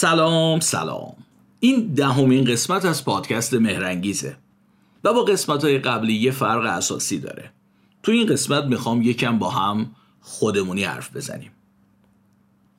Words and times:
سلام 0.00 0.60
سلام. 0.60 1.16
این 1.60 1.86
دهمین 1.94 2.44
قسمت 2.44 2.84
از 2.84 3.04
پادکست 3.04 3.54
مهرنگیزه. 3.54 4.36
و 5.04 5.12
با 5.12 5.24
قسمت 5.24 5.64
های 5.64 5.78
قبلی 5.78 6.12
یه 6.12 6.30
فرق 6.30 6.64
اساسی 6.64 7.18
داره. 7.18 7.50
تو 8.02 8.12
این 8.12 8.26
قسمت 8.26 8.64
می‌خوام 8.64 9.02
یکم 9.02 9.38
با 9.38 9.50
هم 9.50 9.90
خودمونی 10.20 10.84
حرف 10.84 11.16
بزنیم. 11.16 11.50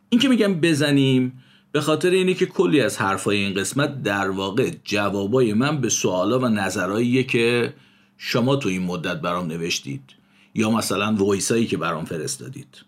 این 0.10 0.22
که 0.22 0.30
میگم 0.30 0.54
بزنیم 0.54 1.44
به 1.72 1.82
خاطر 1.82 2.10
اینه 2.10 2.34
که 2.34 2.46
کلی 2.46 2.82
از 2.82 2.98
حرفای 2.98 3.38
این 3.38 3.54
قسمت 3.54 4.04
در 4.04 4.30
واقع 4.30 4.72
جوابای 4.84 5.54
من 5.54 5.82
به 5.82 5.90
سوالا 5.90 6.40
و 6.40 6.46
نظرهاییه 6.46 7.24
که 7.24 7.74
شما 8.18 8.56
تو 8.56 8.70
این 8.70 8.82
مدت 8.82 9.22
برام 9.22 9.48
نوشتید. 9.48 10.04
یا 10.56 10.72
مثلا 10.72 11.16
وایسایی 11.16 11.68
که 11.68 11.78
برام 11.78 12.06
فرستادید. 12.06 12.86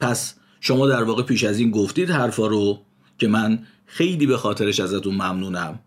پس 0.00 0.34
شما 0.60 0.86
در 0.86 1.02
واقع 1.02 1.22
پیش 1.22 1.44
از 1.44 1.58
این 1.58 1.70
گفتید 1.70 2.10
حرفا 2.10 2.46
رو 2.46 2.82
که 3.18 3.28
من 3.28 3.58
خیلی 3.86 4.26
به 4.26 4.36
خاطرش 4.36 4.80
ازتون 4.80 5.14
ممنونم. 5.14 5.78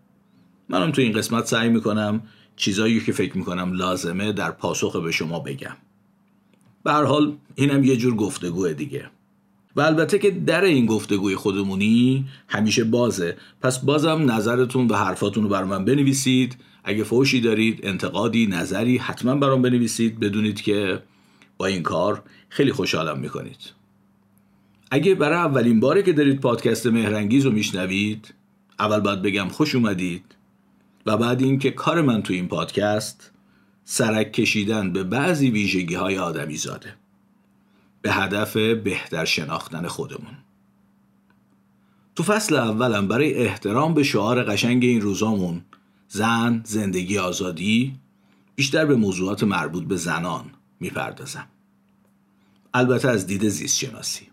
منم 0.68 0.92
تو 0.92 1.02
این 1.02 1.12
قسمت 1.12 1.46
سعی 1.46 1.68
می‌کنم 1.68 2.22
چیزایی 2.56 3.00
که 3.00 3.12
فکر 3.12 3.38
می‌کنم 3.38 3.72
لازمه 3.72 4.32
در 4.32 4.50
پاسخ 4.50 4.96
به 4.96 5.12
شما 5.12 5.40
بگم. 5.40 5.76
به 6.84 6.92
هر 6.92 7.04
حال 7.04 7.36
اینم 7.54 7.84
یه 7.84 7.96
جور 7.96 8.14
گفتگوه 8.14 8.72
دیگه. 8.72 9.10
و 9.76 9.80
البته 9.80 10.18
که 10.18 10.30
در 10.30 10.64
این 10.64 10.86
گفتگوی 10.86 11.36
خودمونی 11.36 12.24
همیشه 12.48 12.84
بازه. 12.84 13.36
پس 13.60 13.78
بازم 13.78 14.30
نظرتون 14.30 14.86
و 14.86 14.94
حرفاتون 14.94 15.42
رو 15.42 15.48
بر 15.48 15.64
من 15.64 15.84
بنویسید. 15.84 16.56
اگه 16.84 17.04
فوشی 17.04 17.40
دارید 17.40 17.80
انتقادی 17.82 18.46
نظری 18.46 18.98
حتما 18.98 19.34
برام 19.34 19.62
بنویسید. 19.62 20.20
بدونید 20.20 20.60
که 20.60 21.02
با 21.58 21.66
این 21.66 21.82
کار 21.82 22.22
خیلی 22.48 22.72
خوشحالم 22.72 23.18
می‌کنید. 23.18 23.81
اگه 24.94 25.14
برای 25.14 25.38
اولین 25.38 25.80
باره 25.80 26.02
که 26.02 26.12
دارید 26.12 26.40
پادکست 26.40 26.86
مهرنگیز 26.86 27.44
رو 27.44 27.52
میشنوید 27.52 28.34
اول 28.78 29.00
باید 29.00 29.22
بگم 29.22 29.48
خوش 29.48 29.74
اومدید 29.74 30.24
و 31.06 31.16
بعد 31.16 31.42
اینکه 31.42 31.70
کار 31.70 32.02
من 32.02 32.22
تو 32.22 32.32
این 32.32 32.48
پادکست 32.48 33.30
سرک 33.84 34.32
کشیدن 34.32 34.92
به 34.92 35.04
بعضی 35.04 35.50
ویژگی 35.50 35.94
های 35.94 36.18
آدمی 36.18 36.56
زاده 36.56 36.94
به 38.02 38.12
هدف 38.12 38.56
بهتر 38.56 39.24
شناختن 39.24 39.86
خودمون. 39.86 40.34
تو 42.16 42.22
فصل 42.22 42.54
اولم 42.56 43.08
برای 43.08 43.34
احترام 43.34 43.94
به 43.94 44.02
شعار 44.02 44.42
قشنگ 44.42 44.84
این 44.84 45.00
روزامون 45.00 45.62
زن، 46.08 46.62
زندگی 46.64 47.18
آزادی 47.18 47.94
بیشتر 48.54 48.86
به 48.86 48.96
موضوعات 48.96 49.42
مربوط 49.42 49.84
به 49.84 49.96
زنان 49.96 50.44
می‌پردازم. 50.80 51.46
البته 52.74 53.08
از 53.08 53.26
دید 53.26 53.48
زیست 53.48 53.78
شناسی 53.78 54.31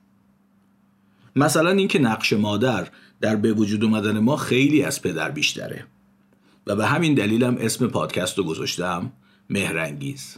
مثلا 1.39 1.69
اینکه 1.69 1.99
نقش 1.99 2.33
مادر 2.33 2.87
در 3.21 3.35
به 3.35 3.53
وجود 3.53 3.83
اومدن 3.83 4.19
ما 4.19 4.35
خیلی 4.35 4.83
از 4.83 5.01
پدر 5.01 5.31
بیشتره. 5.31 5.85
و 6.67 6.75
به 6.75 6.87
همین 6.87 7.13
دلیلم 7.13 7.57
اسم 7.59 7.87
پادکست 7.87 8.37
رو 8.37 8.43
گذاشتم 8.43 9.11
مهرنگیز. 9.49 10.37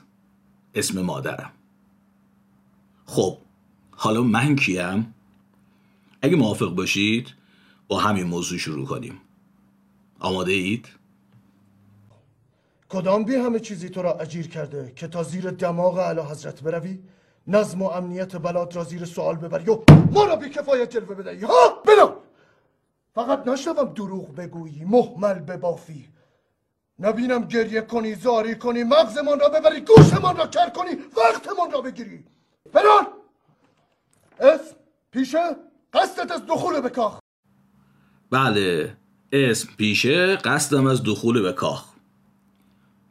اسم 0.75 1.02
مادرم. 1.02 1.52
خب 3.06 3.38
حالا 3.92 4.22
من 4.22 4.56
کیم؟ 4.56 5.14
اگه 6.22 6.36
موافق 6.36 6.75
باشید 6.75 7.34
با 7.88 8.00
همین 8.00 8.24
موضوع 8.24 8.58
شروع 8.58 8.86
کنیم. 8.86 9.18
آماده 10.20 10.52
اید؟ 10.52 10.88
کدام 12.90 13.24
بی 13.24 13.36
همه 13.36 13.59
چیزی 13.59 13.90
تو 13.90 14.02
را 14.02 14.14
اجیر 14.14 14.48
کرده 14.48 14.94
که 14.96 15.08
تا 15.08 15.24
زیر 15.24 15.52
دماغ 15.52 16.00
علا 16.00 16.25
حضرت 16.25 16.64
بروی؟ 16.64 17.00
نظم 17.47 17.81
و 17.81 17.85
امنیت 17.85 18.35
بلاد 18.35 18.75
را 18.75 18.84
زیر 18.84 19.06
سوال 19.06 19.35
ببری 19.35 19.69
و 19.69 19.79
ما 20.12 20.25
را 20.25 20.35
بی 20.35 20.50
کفایت 20.50 20.90
جلوه 20.90 21.16
بدهی. 21.16 21.41
ها 21.41 21.81
بلا 21.85 22.16
فقط 23.16 23.47
نشنوم 23.47 23.94
دروغ 23.94 24.35
بگویی 24.35 24.85
محمل 24.85 25.40
ببافی. 25.40 26.07
نبینم 27.00 27.41
گریه 27.47 27.81
کنی 27.81 28.16
زاری 28.16 28.56
کنی 28.56 28.84
مغزمان 28.84 29.40
را 29.40 29.50
ببری 29.50 29.81
گوشمان 29.81 30.38
را 30.38 30.47
کر 30.47 30.69
کنی 30.69 30.91
وقتمان 31.18 31.72
را 31.72 31.81
بگیری. 31.81 32.24
فرار 32.74 33.07
اسم 34.40 34.75
پیشه 35.12 35.56
قصدت 35.94 36.31
از 36.31 36.46
دخول 36.46 36.81
به 36.81 36.90
کاخ 36.90 37.19
بله 38.31 38.97
اسم 39.31 39.69
پیشه 39.78 40.35
قصدم 40.35 40.88
از 40.88 41.03
دخول 41.03 41.41
به 41.41 41.53
کاخ 41.53 41.85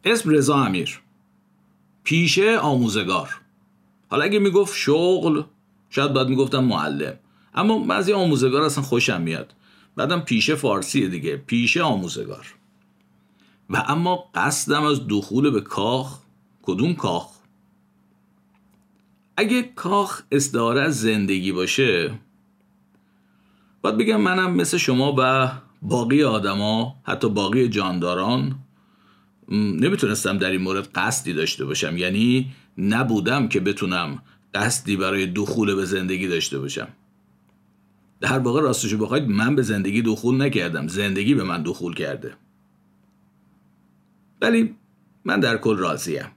اسم 0.04 0.30
رضا 0.30 0.54
امیر. 0.54 1.02
پیشه 2.04 2.58
آموزگار. 2.58 3.39
حالا 4.10 4.25
اگه 4.25 4.38
می‌گفت 4.38 4.76
شغل 4.76 5.43
شاید 5.91 6.12
باید 6.12 6.28
می‌گفتم 6.28 6.65
معلم. 6.65 7.15
اما 7.54 7.78
بعضی 7.78 8.12
آموزگار 8.12 8.62
اصلا 8.62 8.84
خوشم 8.84 9.21
میاد. 9.21 9.54
بعدم 9.97 10.21
پیشه 10.21 10.54
فارسیه 10.54 11.09
دیگه. 11.09 11.37
پیشه 11.37 11.82
آموزگار. 11.82 12.54
و 13.70 13.84
اما 13.88 14.25
قصدم 14.34 14.82
از 14.82 15.09
دخول 15.09 15.50
به 15.50 15.60
کاخ 15.60 16.19
کدوم 16.62 16.94
کاخ؟ 16.94 17.31
اگه 19.37 19.62
کاخ 19.62 20.22
استعاره 20.32 20.81
از 20.82 21.00
زندگی 21.00 21.53
باشه 21.53 22.19
باید 23.82 23.97
بگم 23.97 24.20
منم 24.20 24.54
مثل 24.54 24.76
شما 24.76 25.15
و 25.19 25.53
باقی 25.82 26.22
آدما 26.22 26.97
حتی 27.03 27.28
باقی 27.28 27.69
جانداران 27.69 28.54
نمی‌تونستم 29.49 30.38
در 30.38 30.50
این 30.50 30.60
مورد 30.60 30.88
قصدی 30.94 31.32
داشته 31.32 31.65
باشم. 31.65 31.97
یعنی 31.97 32.53
نبودم 32.80 33.48
که 33.48 33.60
بتونم 33.60 34.22
قصدی 34.54 34.96
برای 34.96 35.26
دخول 35.26 35.74
به 35.74 35.84
زندگی 35.84 36.28
داشته 36.28 36.58
باشم. 36.58 36.88
در 38.20 38.38
واقع 38.38 38.60
راستشو 38.60 38.98
بخواید 38.98 39.28
من 39.28 39.56
به 39.56 39.62
زندگی 39.62 40.02
دخول 40.02 40.42
نکردم. 40.42 40.88
زندگی 40.88 41.34
به 41.34 41.44
من 41.44 41.62
دخول 41.62 41.94
کرده. 41.94 42.34
ولی 44.40 44.74
من 45.24 45.40
در 45.40 45.56
کل 45.56 45.76
راضیم. 45.76 46.28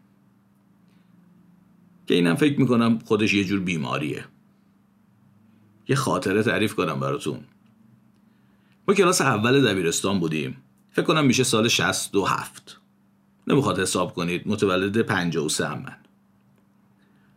که 2.08 2.14
اینم 2.14 2.36
فکر 2.36 2.60
می‌کنم 2.60 3.00
خودش 3.06 3.34
یه 3.34 3.44
جور 3.44 3.60
بیماریه. 3.60 4.26
یه 5.88 5.96
خاطره 5.96 6.44
تعریف 6.44 6.76
کنم 6.76 7.00
براتون. 7.00 7.40
ما 8.88 8.94
کلاس 8.94 9.22
اول 9.22 9.74
دبیرستان 9.74 10.20
بودیم. 10.20 10.58
فکر 10.92 11.06
کنم 11.06 11.26
میشه 11.26 11.44
سال 11.44 11.68
67 11.68 12.80
نمی‌خواد 13.48 13.80
حساب 13.80 14.14
کنید 14.14 14.48
متولد 14.48 14.98
53 14.98 15.68
هم 15.68 15.80
من. 15.80 16.03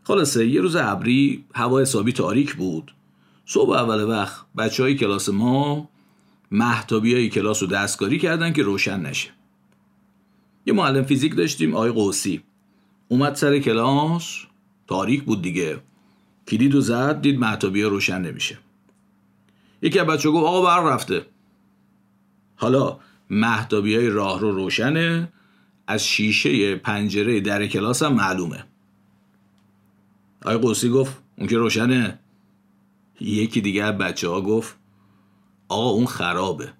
خلاصه 0.07 0.47
یه 0.47 0.61
روز 0.61 0.77
ابری 0.77 1.45
هوا 1.55 1.81
حسابی 1.81 2.13
تاریک 2.13 2.55
بود. 2.55 2.95
صبح 3.47 3.71
اول 3.71 4.05
وقت 4.05 4.45
بچه 4.59 4.83
های 4.83 4.95
کلاس 4.95 5.29
ما 5.29 5.89
محتابی 6.51 7.15
های 7.15 7.29
کلاس 7.29 7.63
رو 7.63 7.69
دستکاری 7.69 8.19
کردن 8.19 8.53
که 8.53 8.63
روشن 8.63 9.01
نشه. 9.01 9.29
یه 10.67 10.73
معلم 10.75 11.05
فیزیک 11.05 11.37
داشتیم 11.37 11.75
آقای 11.75 11.91
قوسی. 11.91 12.43
اومد 13.09 13.35
سر 13.35 13.59
کلاس 13.59 14.37
تاریک 14.87 15.23
بود 15.23 15.43
دیگه. 15.43 15.81
کلید 16.49 16.75
و 16.75 16.81
زد 16.81 17.21
دید 17.21 17.39
محتابی 17.39 17.83
روشن 17.83 18.21
نمیشه. 18.21 18.59
یکی 19.83 19.99
از 19.99 20.07
بچه 20.07 20.31
گفت 20.31 20.47
آقا 20.47 20.63
بر 20.63 20.95
رفته. 20.95 21.27
حالا 22.57 22.99
محتابی 23.31 23.97
های 23.97 24.09
راه 24.09 24.41
رو 24.41 24.51
روشنه 24.51 25.33
از 25.87 26.07
شیشه 26.07 26.77
پنجره 26.77 27.41
در 27.41 27.67
کلاس 27.67 28.03
هم 28.03 28.15
معلومه. 28.15 28.65
آقای 30.47 30.59
قوسی 30.59 30.89
گفت 30.89 31.17
اون 31.39 31.49
که 31.49 31.59
روشنه. 31.59 32.19
یکی 33.21 33.61
دیگه 33.61 33.85
از 33.85 33.99
بچه 33.99 34.29
ها 34.29 34.41
گفت 34.41 34.77
آقا 35.69 35.91
اون 35.91 36.07
خرابه 36.07 36.73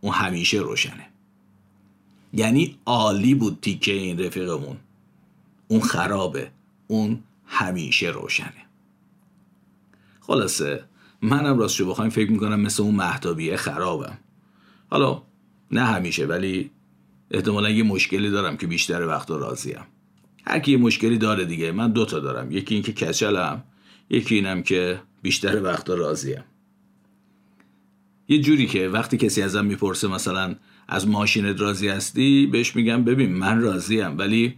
اون 0.00 0.12
همیشه 0.12 0.58
روشنه. 0.58 1.06
یعنی 2.32 2.78
عالی 2.86 3.34
بود 3.34 3.58
تیکه 3.62 3.92
این 3.92 4.20
رفیقمون. 4.20 4.76
اون 5.68 5.80
خرابه 5.80 6.50
اون 6.86 7.22
همیشه 7.46 8.06
روشنه. 8.06 8.66
خلاصه 10.20 10.84
منم 11.22 11.58
راستشو 11.58 11.90
بخوایم 11.90 12.10
فکر 12.10 12.30
می‌کنم 12.30 12.60
مثل 12.60 12.82
اون 12.82 12.94
محتابیه 12.94 13.56
خرابم. 13.56 14.18
حالا 14.90 15.22
نه 15.70 15.84
همیشه 15.84 16.26
ولی 16.26 16.70
احتمالا 17.30 17.70
یه 17.70 17.82
مشکلی 17.82 18.30
دارم 18.30 18.56
که 18.56 18.66
بیشتر 18.66 19.06
وقتا 19.06 19.36
راضیم. 19.36 19.84
هر 20.46 20.58
کی 20.58 20.76
مشکلی 20.76 21.18
داره 21.18 21.44
دیگه 21.44 21.72
من 21.72 21.92
دوتا 21.92 22.20
دارم. 22.20 22.50
یکی 22.50 22.74
اینکه 22.74 22.92
کچلم 22.92 23.62
یکی 24.10 24.34
اینم 24.34 24.62
که 24.62 25.00
بیشتر 25.22 25.62
وقتا 25.62 25.94
راضیم. 25.94 26.44
یه 28.28 28.38
جوری 28.38 28.66
که 28.66 28.88
وقتی 28.88 29.16
کسی 29.16 29.42
ازم 29.42 29.64
می‌پرسه 29.64 30.08
مثلا 30.08 30.54
از 30.88 31.08
ماشینت 31.08 31.60
راضی 31.60 31.88
هستی 31.88 32.46
بهش 32.46 32.76
میگم 32.76 33.04
ببین 33.04 33.32
من 33.32 33.60
راضیم 33.60 34.18
ولی 34.18 34.54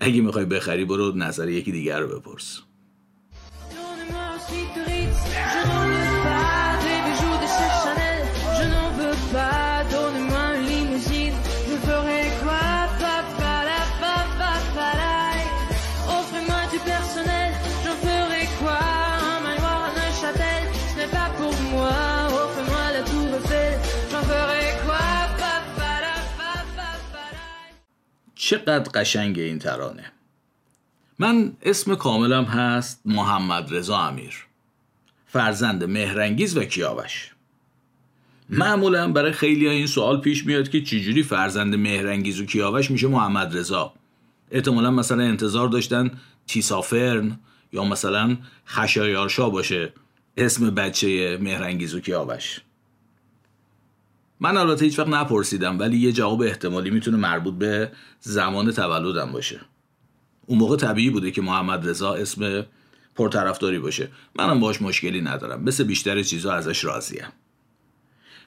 اگه 0.00 0.20
می‌خوای 0.20 0.44
بخری 0.44 0.84
برو 0.84 1.12
نظر 1.16 1.48
یکی 1.48 1.72
دیگر 1.72 2.00
رو 2.00 2.20
بپرس. 2.20 2.62
چقدر 28.48 28.90
قشنگ 28.94 29.38
این 29.38 29.58
ترانه. 29.58 30.12
من 31.18 31.52
اسم 31.62 31.94
کاملم 31.94 32.44
هست 32.44 33.00
محمد 33.04 33.74
رضا 33.74 33.98
امیر. 33.98 34.46
فرزند 35.26 35.84
مهرنگیز 35.84 36.56
و 36.56 36.64
کیاوش. 36.64 37.32
معمولا 38.48 39.12
برای 39.12 39.32
خیلی 39.32 39.66
ها 39.66 39.72
این 39.72 39.86
سوال 39.86 40.20
پیش 40.20 40.46
میاد 40.46 40.68
که 40.68 40.80
چجوری 40.80 41.22
فرزند 41.22 41.74
مهرنگیز 41.74 42.40
و 42.40 42.46
کیاوش 42.46 42.90
میشه 42.90 43.06
محمد 43.06 43.56
رضا. 43.56 43.92
احتمالا 44.50 44.90
مثلا 44.90 45.22
انتظار 45.22 45.68
داشتن 45.68 46.10
تیسافرن 46.46 47.38
یا 47.72 47.84
مثلا 47.84 48.36
خشایارشا 48.66 49.50
باشه. 49.50 49.92
اسم 50.36 50.70
بچه 50.70 51.38
مهرنگیز 51.40 51.94
و 51.94 52.00
کیاوش. 52.00 52.60
من 54.40 54.56
البته 54.56 54.84
هیچ 54.84 54.98
وقت 54.98 55.08
نپرسیدم 55.08 55.78
ولی 55.78 55.98
یه 55.98 56.12
جواب 56.12 56.42
احتمالی 56.42 56.90
می‌تونه 56.90 57.16
مربوط 57.16 57.54
به 57.54 57.92
زمان 58.20 58.72
تولدم 58.72 59.32
باشه. 59.32 59.60
اون 60.46 60.58
موقع 60.58 60.76
طبیعی 60.76 61.10
بوده 61.10 61.30
که 61.30 61.42
محمد 61.42 61.88
رضا 61.88 62.14
اسم 62.14 62.66
پرطرفداری 63.14 63.78
باشه. 63.78 64.08
منم 64.34 64.60
باش 64.60 64.82
مشکلی 64.82 65.20
ندارم. 65.20 65.62
مثل 65.62 65.84
بیشتر 65.84 66.22
چیزا 66.22 66.52
ازش 66.52 66.84
راضیم. 66.84 67.26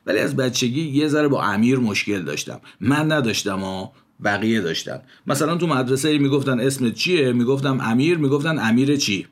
ولی 0.06 0.20
از 0.20 0.36
بچگی 0.36 0.82
یه 0.82 1.08
ذره 1.08 1.28
با 1.28 1.44
امیر 1.44 1.78
مشکل 1.80 2.22
داشتم. 2.22 2.62
من 2.80 3.12
نداشتم 3.12 3.64
و 3.64 3.90
بقیه 4.24 4.62
داشتن. 4.62 5.02
مثلا 5.28 5.58
تو 5.58 5.68
مدرسه 5.68 6.18
می‌گفتن 6.18 6.60
اسمت 6.60 6.94
چیه؟ 6.94 7.32
می‌گفتم 7.32 7.80
امیر 7.82 8.18
می‌گفتن 8.18 8.60
امیر 8.60 8.96
چی؟ 8.96 9.28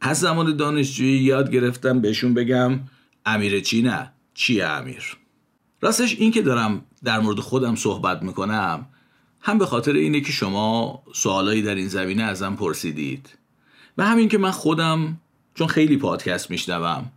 از 0.00 0.20
زمان 0.20 0.56
دانشجویی 0.56 1.18
یاد 1.18 1.50
گرفتم 1.50 2.00
بهشون 2.00 2.34
بگم 2.34 2.80
امیر 3.26 3.60
چی 3.60 3.82
نه 3.82 4.12
چیه 4.34 4.64
امیر؟ 4.64 5.16
راستش 5.80 6.16
این 6.18 6.30
که 6.30 6.42
دارم 6.42 6.84
در 7.04 7.20
مورد 7.20 7.40
خودم 7.40 7.74
صحبت 7.74 8.22
می‌کنم 8.22 8.86
هم 9.40 9.58
به 9.58 9.66
خاطر 9.66 9.92
اینه 9.92 10.20
که 10.20 10.32
شما 10.32 11.02
سوالایی 11.12 11.62
در 11.62 11.74
این 11.74 11.88
زمینه 11.88 12.22
ازم 12.22 12.54
پرسیدید. 12.54 13.28
و 13.98 14.06
همین 14.06 14.28
که 14.28 14.38
من 14.38 14.50
خودم 14.50 15.20
چون 15.54 15.66
خیلی 15.66 15.96
پادکست 15.96 16.50
میشنوم. 16.50 17.12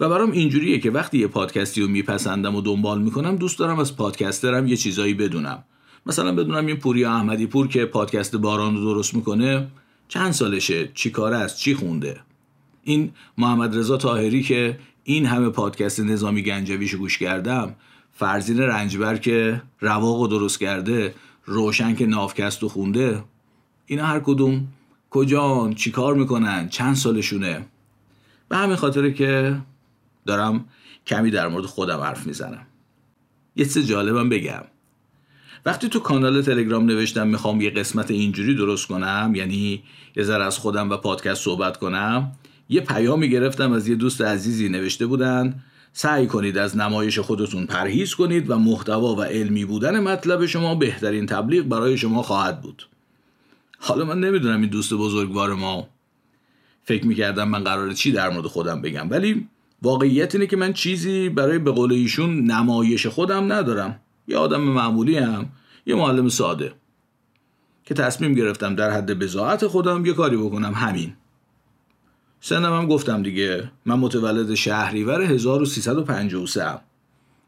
و 0.00 0.08
برام 0.08 0.30
اینجوریه 0.30 0.78
که 0.78 0.90
وقتی 0.90 1.18
یه 1.18 1.26
پادکستی 1.26 1.80
رو 1.80 1.88
میپسندم 1.88 2.54
و 2.54 2.60
دنبال 2.60 3.02
می‌کنم 3.02 3.36
دوست 3.36 3.58
دارم 3.58 3.78
از 3.78 3.96
پادکسترم 3.96 4.66
یه 4.66 4.76
چیزایی 4.76 5.14
بدونم. 5.14 5.64
مثلا 6.06 6.32
بدونم 6.32 6.66
این 6.66 6.76
پوری 6.76 7.04
احمدی 7.04 7.46
پور 7.46 7.68
که 7.68 7.84
پادکست 7.84 8.36
باران 8.36 8.76
رو 8.76 8.80
درست 8.80 9.14
می‌کنه 9.14 9.68
چند 10.08 10.32
سالشه 10.32 10.90
چی 10.94 11.10
کار 11.10 11.32
است 11.32 11.58
چی 11.58 11.74
خونده؟ 11.74 12.20
این 12.82 13.10
محمد 13.38 13.76
رضا 13.76 13.96
تاهری 13.96 14.42
که 14.42 14.78
این 15.08 15.26
همه 15.26 15.48
پادکست 15.48 16.00
نظامی 16.00 16.42
گنجویش 16.42 16.94
گوش 16.94 17.18
کردم 17.18 17.74
فرزین 18.12 18.60
رنجبر 18.60 19.16
که 19.16 19.62
رواق 19.80 20.30
درست 20.30 20.60
کرده 20.60 21.14
روشن 21.44 21.94
که 21.94 22.06
نافکست 22.06 22.64
و 22.64 22.68
خونده 22.68 23.24
اینا 23.86 24.06
هر 24.06 24.20
کدوم 24.20 24.68
کجان 25.10 25.74
چیکار 25.74 26.14
می‌کنن 26.14 26.68
چند 26.68 26.94
سالشونه؟ 26.94 27.66
به 28.48 28.56
همین 28.56 28.76
خاطره 28.76 29.12
که 29.12 29.58
دارم 30.26 30.64
کمی 31.06 31.30
در 31.30 31.48
مورد 31.48 31.64
خودم 31.64 32.00
حرف 32.00 32.26
می‌زنم. 32.26 32.66
یه 33.56 33.64
چیز 33.64 33.86
جالبم 33.86 34.28
بگم. 34.28 34.64
وقتی 35.66 35.88
تو 35.88 36.00
کانال 36.00 36.42
تلگرام 36.42 36.86
نوشتم 36.86 37.28
می‌خوام 37.28 37.60
یه 37.60 37.70
قسمت 37.70 38.10
اینجوری 38.10 38.54
درست 38.54 38.86
کنم 38.86 39.32
یعنی 39.34 39.82
یه 40.16 40.22
ذره 40.22 40.44
از 40.44 40.58
خودم 40.58 40.90
و 40.90 40.96
پادکست 40.96 41.44
صحبت 41.44 41.76
کنم 41.76 42.32
یه 42.68 42.80
پیامی 42.80 43.30
گرفتم 43.30 43.72
از 43.72 43.88
یه 43.88 43.94
دوست 43.94 44.20
عزیزی 44.20 44.68
نوشته 44.68 45.06
بودن 45.06 45.62
سعی 45.92 46.26
کنید 46.26 46.58
از 46.58 46.76
نمایش 46.76 47.18
خودتون 47.18 47.66
پرهیز 47.66 48.14
کنید 48.14 48.50
و 48.50 48.58
محتوا 48.58 49.14
و 49.14 49.22
علمی 49.22 49.64
بودن 49.64 50.00
مطلب 50.00 50.46
شما 50.46 50.74
بهترین 50.74 51.26
تبلیغ 51.26 51.64
برای 51.64 51.98
شما 51.98 52.22
خواهد 52.22 52.60
بود. 52.60 52.88
حالا 53.78 54.04
من 54.04 54.20
نمی‌دونم 54.20 54.60
این 54.60 54.70
دوست 54.70 54.94
بزرگوار 54.94 55.54
ما. 55.54 55.88
فکر 56.84 57.06
می‌کردم 57.06 57.48
من 57.48 57.64
قراره 57.64 57.94
چی 57.94 58.12
در 58.12 58.30
مورد 58.30 58.46
خودم 58.46 58.82
بگم 58.82 59.10
ولی 59.10 59.48
واقعیت 59.82 60.34
اینه 60.34 60.46
که 60.46 60.56
من 60.56 60.72
چیزی 60.72 61.28
برای 61.28 61.58
به 61.58 61.70
قول 61.70 61.92
ایشون 61.92 62.44
نمایش 62.44 63.06
خودم 63.06 63.52
ندارم. 63.52 64.00
یه 64.28 64.36
آدم 64.36 64.60
معمولی 64.60 65.18
هم 65.18 65.46
یه 65.86 65.94
معلم 65.94 66.28
ساده. 66.28 66.72
که 67.84 67.94
تصمیم 67.94 68.34
گرفتم 68.34 68.74
در 68.74 68.90
حد 68.90 69.18
بزاعت 69.18 69.66
خودم 69.66 70.06
یه 70.06 70.12
کاری 70.12 70.36
بکنم 70.36 70.72
همین. 70.74 71.12
سنم 72.40 72.72
هم 72.72 72.86
گفتم 72.86 73.22
دیگه. 73.22 73.70
من 73.86 73.98
متولد 73.98 74.54
شهریور 74.54 75.22
1353 75.22 76.64
هم. 76.64 76.80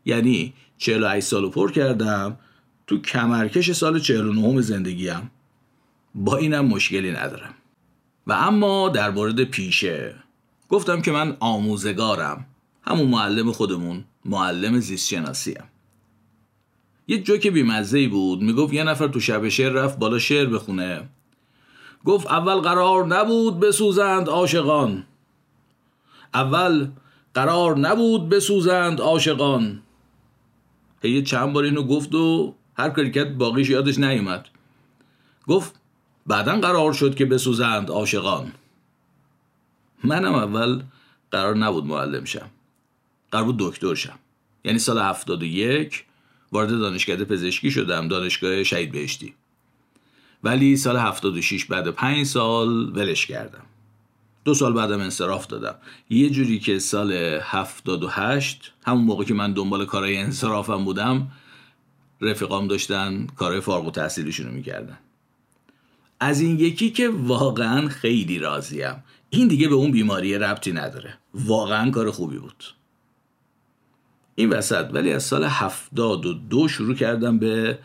یعنی 0.05 0.53
48 0.79 1.27
سالو 1.27 1.51
پر 1.51 1.73
کردم. 1.73 2.39
تو 2.87 3.01
کمرکش 3.01 3.73
سال 3.73 3.99
49 3.99 4.61
زندگیم 4.61 5.31
با 6.15 6.37
اینم 6.37 6.67
مشکلی 6.67 7.11
ندارم. 7.11 7.55
و 8.27 8.33
اما 8.33 8.89
در 8.89 9.11
مورد 9.11 9.45
پیشه. 9.45 10.15
گفتم 10.69 11.03
که 11.03 11.13
من 11.13 11.37
آموزگارم. 11.41 12.47
همون 12.83 13.09
معلم 13.09 13.53
خودمون 13.53 14.05
معلم 14.25 14.81
زیست 14.81 15.09
شناسیم 15.09 15.63
یه 17.09 17.23
جوک 17.23 17.47
بیمزه 17.47 18.09
بود. 18.09 18.43
می‌گفت 18.43 18.73
یه 18.73 18.85
نفر 18.85 19.09
تو 19.09 19.21
شب 19.21 19.49
شعر 19.49 19.73
رفت 19.73 19.99
بالا 19.99 20.19
شعر 20.19 20.47
بخونه. 20.47 21.09
گفت 22.05 22.27
اول 22.27 22.55
قرار 22.55 23.07
نبود 23.07 23.61
بسوزند 23.61 24.29
عاشقان. 24.29 25.05
اول 26.35 26.89
قرار 27.35 27.79
نبود 27.79 28.29
بسوزند 28.29 29.01
عاشقان. 29.01 29.83
هی 31.03 31.23
چند 31.23 31.53
بار 31.53 31.65
اینو 31.65 31.83
گفت 31.83 32.15
و 32.15 32.55
هر 32.75 33.09
کرد 33.09 33.39
باقیش 33.39 33.71
یادش 33.71 33.99
نیومد. 33.99 34.49
گفت 35.47 35.81
بعدا 36.27 36.61
قرار 36.61 36.93
شد 36.93 37.15
که 37.15 37.25
بسوزند 37.27 37.91
عاشقان. 37.91 38.53
منم 40.05 40.35
اول 40.35 40.83
قرار 41.31 41.57
نبود 41.57 41.85
معلم 41.85 42.25
شم. 42.25 42.51
قرار 43.31 43.45
بود 43.45 43.57
دکتر 43.59 43.95
شم. 43.95 44.19
یعنی 44.65 44.79
سال 44.79 44.99
هفتاد 44.99 45.43
و 45.43 45.45
یک 45.45 46.05
وارد 46.53 46.69
دانشکده 46.69 47.25
پزشکی 47.25 47.71
شدم 47.71 48.09
دانشگاه 48.09 48.63
شهید 48.63 48.93
بهشتی. 48.93 49.35
ولی 50.45 50.77
سال 50.77 50.97
76 50.97 51.65
بعد 51.65 51.89
پنج 51.89 52.27
سال 52.27 52.97
ولش 52.97 53.27
کردم. 53.27 53.63
دو 54.45 54.55
سال 54.55 54.73
بعدم 54.73 55.01
انصراف 55.01 55.47
دادم. 55.47 55.75
یه 56.11 56.31
جوری 56.31 56.59
که 56.59 56.79
سال 56.79 57.13
78 57.43 58.73
همون 58.87 59.05
موقع 59.05 59.25
که 59.25 59.35
من 59.35 59.53
دنبال 59.53 59.87
کارهای 59.87 60.17
انصرافم 60.17 60.85
بودم 60.85 61.31
رفیقام 62.21 62.69
داشتن 62.69 63.27
کارهای 63.37 63.61
فارغ 63.61 63.87
و 63.87 63.91
تحصیلیشون 63.91 64.47
رو 64.47 64.53
می‌کردن. 64.53 64.99
از 66.21 66.41
این 66.41 66.59
یکی 66.59 66.91
که 66.91 67.09
واقعا 67.09 67.89
خیلی 67.89 68.39
راضیم. 68.39 69.05
این 69.31 69.49
دیگه 69.49 69.69
به 69.69 69.75
اون 69.75 69.91
بیماری 69.91 70.39
ربطی 70.39 70.73
نداره. 70.73 71.19
واقعا 71.35 71.91
کار 71.91 72.11
خوبی 72.11 72.39
بود. 72.39 72.65
این 74.35 74.51
وسط. 74.51 74.91
ولی 74.93 75.13
از 75.13 75.23
سال 75.23 75.45
هفتاد 75.45 76.27
و 76.27 76.33
دو 76.33 76.69
شروع 76.69 76.95
کردم 76.95 77.39
به 77.39 77.79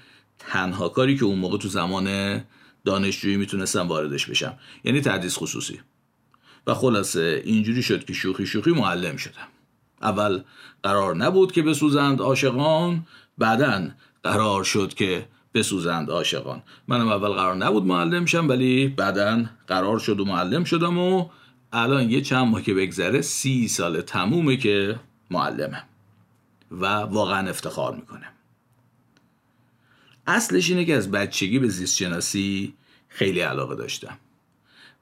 تنها 0.47 0.89
کاری 0.89 1.17
که 1.17 1.25
اون 1.25 1.39
موقع 1.39 1.57
تو 1.57 1.67
زمان 1.67 2.41
دانشجویی 2.85 3.37
می‌تونستم 3.37 3.87
واردش 3.87 4.25
بشم. 4.25 4.57
یعنی 4.83 5.01
تدریس 5.01 5.37
خصوصی. 5.37 5.79
و 6.67 6.73
خلاصه 6.73 7.41
اینجوری 7.45 7.83
شد 7.83 8.05
که 8.05 8.13
شوخی 8.13 8.47
شوخی 8.47 8.71
معلم 8.71 9.17
شدم. 9.17 9.47
اول 10.01 10.41
قرار 10.83 11.15
نبود 11.15 11.51
که 11.51 11.61
بسوزند 11.61 12.21
عاشقان 12.21 13.05
بعدا 13.37 13.87
قرار 14.23 14.63
شد 14.63 14.93
که 14.93 15.27
بسوزند 15.53 16.09
عاشقان. 16.09 16.63
منم 16.87 17.07
اول 17.07 17.29
قرار 17.29 17.55
نبود 17.55 17.85
معلم 17.85 18.25
شم 18.25 18.49
ولی 18.49 18.87
بعدا 18.87 19.45
قرار 19.67 19.99
شد 19.99 20.19
و 20.19 20.25
معلم 20.25 20.63
شدم 20.63 20.97
و 20.97 21.29
الان 21.73 22.09
یه 22.09 22.21
چند 22.21 22.47
ماه 22.47 22.61
که 22.61 22.73
بگذره 22.73 23.21
سی 23.21 23.67
سال 23.67 24.01
تمومه 24.01 24.57
که 24.57 24.99
معلمم 25.31 25.83
و 26.71 26.85
واقعا 26.85 27.49
افتخار 27.49 27.95
می‌کنه 27.95 28.34
اصلش 30.27 30.69
اینه 30.69 30.85
که 30.85 30.95
از 30.95 31.11
بچگی 31.11 31.59
به 31.59 31.67
زیست 31.67 31.95
شناسی 31.95 32.73
خیلی 33.07 33.39
علاقه 33.39 33.75
داشتم. 33.75 34.17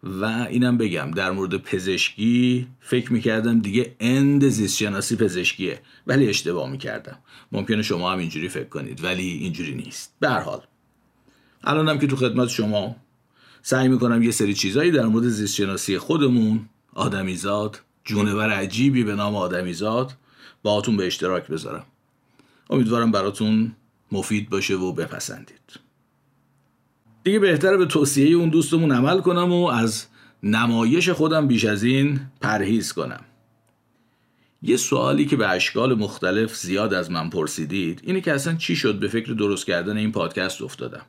و 0.03 0.25
اینم 0.25 0.77
بگم 0.77 1.11
در 1.11 1.31
مورد 1.31 1.57
پزشکی 1.57 2.67
فکر 2.79 3.13
می‌کردم 3.13 3.59
دیگه 3.59 3.95
اند 3.99 4.47
زیست 4.47 4.77
شناسی 4.77 5.15
پزشکیه 5.15 5.81
ولی 6.07 6.29
اشتباه 6.29 6.69
می‌کردم. 6.69 7.17
ممکنه 7.51 7.81
شما 7.81 8.11
هم 8.11 8.19
اینجوری 8.19 8.49
فکر 8.49 8.69
کنید 8.69 9.03
ولی 9.03 9.27
اینجوری 9.27 9.75
نیست. 9.75 10.13
به 10.19 10.29
حال. 10.29 10.61
الانم 11.63 11.99
که 11.99 12.07
تو 12.07 12.15
خدمت 12.15 12.49
شما 12.49 12.95
سعی 13.61 13.87
می‌کنم 13.87 14.23
یه 14.23 14.31
سری 14.31 14.53
چیزایی 14.53 14.91
در 14.91 15.05
مورد 15.05 15.27
زیست 15.27 15.55
شناسی 15.55 15.97
خودمون 15.97 16.69
آدمیزاد 16.93 17.81
جونور 18.05 18.49
عجیبی 18.49 19.03
به 19.03 19.15
نام 19.15 19.35
آدمیزاد 19.35 20.13
باهاتون 20.63 20.97
به 20.97 21.07
اشتراک 21.07 21.47
بذارم. 21.47 21.85
امیدوارم 22.69 23.11
براتون 23.11 23.75
مفید 24.11 24.49
باشه 24.49 24.75
و 24.75 24.93
بپسندید. 24.93 25.79
دیگه 27.23 27.39
بهتره 27.39 27.77
به 27.77 27.85
توصیه 27.85 28.35
اون 28.35 28.49
دوستمون 28.49 28.91
عمل 28.91 29.21
کنم 29.21 29.51
و 29.51 29.65
از 29.65 30.05
نمایش 30.43 31.09
خودم 31.09 31.47
بیش 31.47 31.65
از 31.65 31.83
این 31.83 32.19
پرهیز 32.41 32.93
کنم. 32.93 33.23
یه 34.61 34.77
سوالی 34.77 35.25
که 35.25 35.35
به 35.35 35.49
اشکال 35.49 35.93
مختلف 35.93 36.55
زیاد 36.55 36.93
از 36.93 37.11
من 37.11 37.29
پرسیدید 37.29 38.01
اینه 38.03 38.21
که 38.21 38.33
اصلا 38.33 38.55
چی 38.55 38.75
شد 38.75 38.99
به 38.99 39.07
فکر 39.07 39.33
درست 39.33 39.65
کردن 39.65 39.97
این 39.97 40.11
پادکست 40.11 40.61
افتادم. 40.61 41.05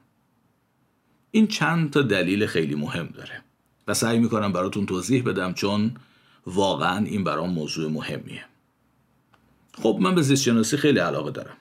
این 1.31 1.47
چند 1.47 1.91
تا 1.91 2.03
دلیل 2.03 2.47
خیلی 2.47 2.75
مهم 2.75 3.07
داره 3.07 3.43
و 3.89 3.95
سعی 3.95 4.19
می‌کنم 4.19 4.53
براتون 4.53 4.87
توضیح 4.87 5.23
بدم 5.23 5.53
چون 5.53 5.97
واقعا 6.47 7.05
این 7.05 7.25
برام 7.25 7.51
موضوع 7.51 7.91
مهمیه. 7.91 8.45
خب 9.83 9.99
من 10.01 10.15
به 10.15 10.23
زیستشناسی 10.23 10.77
خیلی 10.77 10.99
علاقه 10.99 11.31
دارم. 11.31 11.57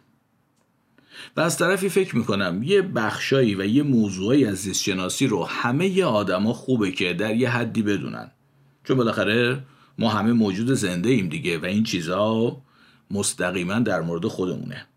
و 1.38 1.42
از 1.42 1.58
طرفی 1.58 1.90
فکر 1.90 2.18
می‌کنم 2.18 2.64
یه 2.64 2.82
بخشایی 2.82 3.56
و 3.56 3.66
یه 3.66 3.84
موضوعی 3.84 4.46
از 4.46 4.58
زیستشناسی 4.58 5.28
رو 5.28 5.46
همه 5.46 6.04
آدما 6.04 6.54
خوبه 6.54 6.92
که 6.92 7.14
در 7.14 7.36
یه 7.36 7.50
حدی 7.50 7.82
بدونن. 7.82 8.32
چون 8.84 8.98
بالاخره 8.98 9.64
ما 10.00 10.10
همه 10.10 10.34
موجود 10.34 10.74
زنده 10.74 11.10
ایم 11.10 11.30
دیگه 11.30 11.58
و 11.58 11.66
این 11.66 11.84
چیزها 11.84 12.62
مستقیما 13.12 13.80
در 13.80 14.02
مورد 14.02 14.28
خودمونه. 14.28 14.88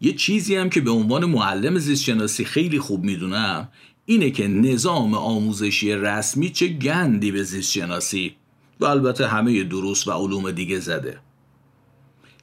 یه 0.00 0.12
چیزی 0.12 0.56
هم 0.56 0.70
که 0.70 0.80
به 0.80 0.90
عنوان 0.90 1.24
معلم 1.24 1.78
زیستشناسی 1.78 2.44
خیلی 2.44 2.78
خوب 2.78 3.04
می‌دونم 3.04 3.68
اینه 4.06 4.30
که 4.30 4.48
نظام 4.48 5.14
آموزشی 5.14 5.92
رسمی 5.92 6.50
چه 6.50 6.68
گندی 6.68 7.32
به 7.32 7.42
زیستشناسی 7.42 8.34
و 8.80 8.84
البته 8.84 9.28
همه 9.28 9.64
دروس 9.64 10.08
و 10.08 10.12
علوم 10.12 10.50
دیگه 10.50 10.80
زده. 10.80 11.20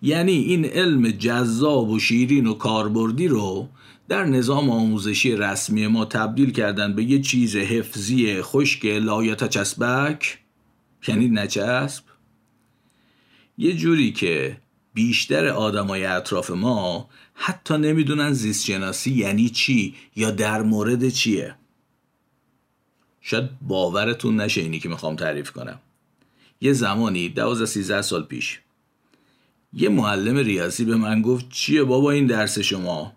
یعنی 0.01 0.31
این 0.31 0.65
علم 0.65 1.11
جذاب 1.11 1.89
و 1.89 1.99
شیرین 1.99 2.47
و 2.47 2.53
کاربردی 2.53 3.27
رو 3.27 3.69
در 4.09 4.23
نظام 4.23 4.69
آموزشی 4.69 5.35
رسمی 5.35 5.87
ما 5.87 6.05
تبدیل 6.05 6.51
کردن 6.51 6.95
به 6.95 7.03
یه 7.03 7.21
چیز 7.21 7.55
حفظی 7.55 8.41
خشک 8.41 8.85
لایت 8.85 9.49
چسبک 9.49 10.37
یعنی 11.07 11.27
نچسب. 11.27 12.03
یه 13.57 13.73
جوری 13.73 14.11
که 14.11 14.57
بیشتر 14.93 15.47
آدمای 15.47 16.05
اطراف 16.05 16.51
ما 16.51 17.09
حتی 17.33 17.77
نمی‌دونن 17.77 18.33
زیست 18.33 18.65
شناسی 18.65 19.11
یعنی 19.11 19.49
چی 19.49 19.95
یا 20.15 20.31
در 20.31 20.61
مورد 20.61 21.09
چیه. 21.09 21.55
شاید 23.21 23.49
باورتون 23.61 24.41
نشه 24.41 24.61
اینی 24.61 24.79
که 24.79 24.89
می‌خوام 24.89 25.15
تعریف 25.15 25.51
کنم. 25.51 25.79
یه 26.61 26.73
زمانی 26.73 27.29
دوازده 27.29 27.65
سیزده 27.65 28.01
سال 28.01 28.23
پیش 28.23 28.59
یه 29.73 29.89
معلم 29.89 30.37
ریاضی 30.37 30.85
به 30.85 30.95
من 30.95 31.21
گفت 31.21 31.49
چیه 31.49 31.83
بابا 31.83 32.11
این 32.11 32.27
درس 32.27 32.59
شما؟ 32.59 33.13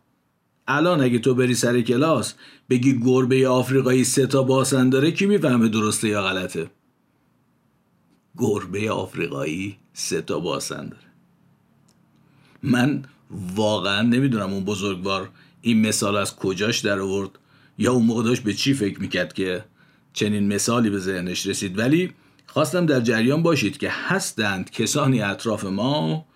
الان 0.66 1.00
اگه 1.00 1.19
تو 1.19 1.35
بری 1.35 1.54
سر 1.54 1.80
کلاس 1.80 2.35
بگی 2.71 3.00
گربه 3.04 3.49
آفریقایی 3.49 4.04
سه 4.04 4.26
تا 4.26 4.42
باسن 4.42 4.88
داره 4.90 5.11
کی 5.11 5.26
می‌فهمه 5.26 5.69
درسته 5.69 6.09
یا 6.09 6.23
غلطه؟ 6.23 6.71
گربه 8.38 8.90
آفریقایی 8.90 9.76
سه 9.92 10.23
تا 10.23 10.38
باسن 10.38 10.88
داره. 10.88 11.11
من 12.62 13.04
واقعا 13.57 14.02
نمی‌دونم 14.02 14.52
اون 14.52 14.64
بزرگوار 14.64 15.30
این 15.62 15.87
مثال 15.87 16.16
از 16.16 16.37
کجاش 16.37 16.78
در 16.78 16.99
آورد 16.99 17.30
یا 17.78 17.92
اون 17.92 18.07
موقع 18.07 18.23
داشت 18.23 18.42
به 18.42 18.54
چی 18.54 18.75
فکر 18.75 19.00
می‌کرد 19.00 19.33
که 19.33 19.64
چنین 20.12 20.54
مثالی 20.54 20.90
به 20.90 20.99
ذهنش 20.99 21.47
رسید. 21.47 21.78
ولی 21.78 22.12
خواستم 22.47 22.87
در 22.87 23.00
جریان 23.00 23.42
باشید 23.42 23.78
که 23.78 23.90
هستند 23.90 24.71
کسانی 24.71 25.23
اطراف 25.23 25.64
ما 25.64 26.26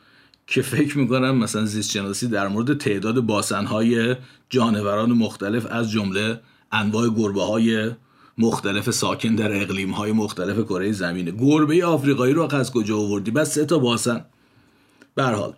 که 0.46 0.62
فکر 0.62 0.98
می‌کنم 0.98 1.36
مثلا 1.36 1.64
زیست 1.64 1.90
شناسی 1.90 2.28
در 2.28 2.48
مورد 2.48 2.78
تعداد 2.78 3.20
باسنهای 3.20 4.16
جانوران 4.48 5.12
مختلف 5.12 5.66
از 5.70 5.90
جمله 5.90 6.40
انواع 6.72 7.08
گربه 7.08 7.42
های 7.42 7.90
مختلف 8.38 8.90
ساکن 8.90 9.34
در 9.34 9.62
اقلیم 9.62 9.90
های 9.90 10.12
مختلف 10.12 10.64
کره 10.64 10.92
زمینه. 10.92 11.30
گربه 11.30 11.86
آفریقایی 11.86 12.34
رو 12.34 12.54
از 12.54 12.72
کجا 12.72 12.98
آوردی؟ 12.98 13.30
بس 13.30 13.54
سه 13.54 13.64
تا 13.64 13.78
باسن. 13.78 14.24
به 15.14 15.22
حال. 15.22 15.54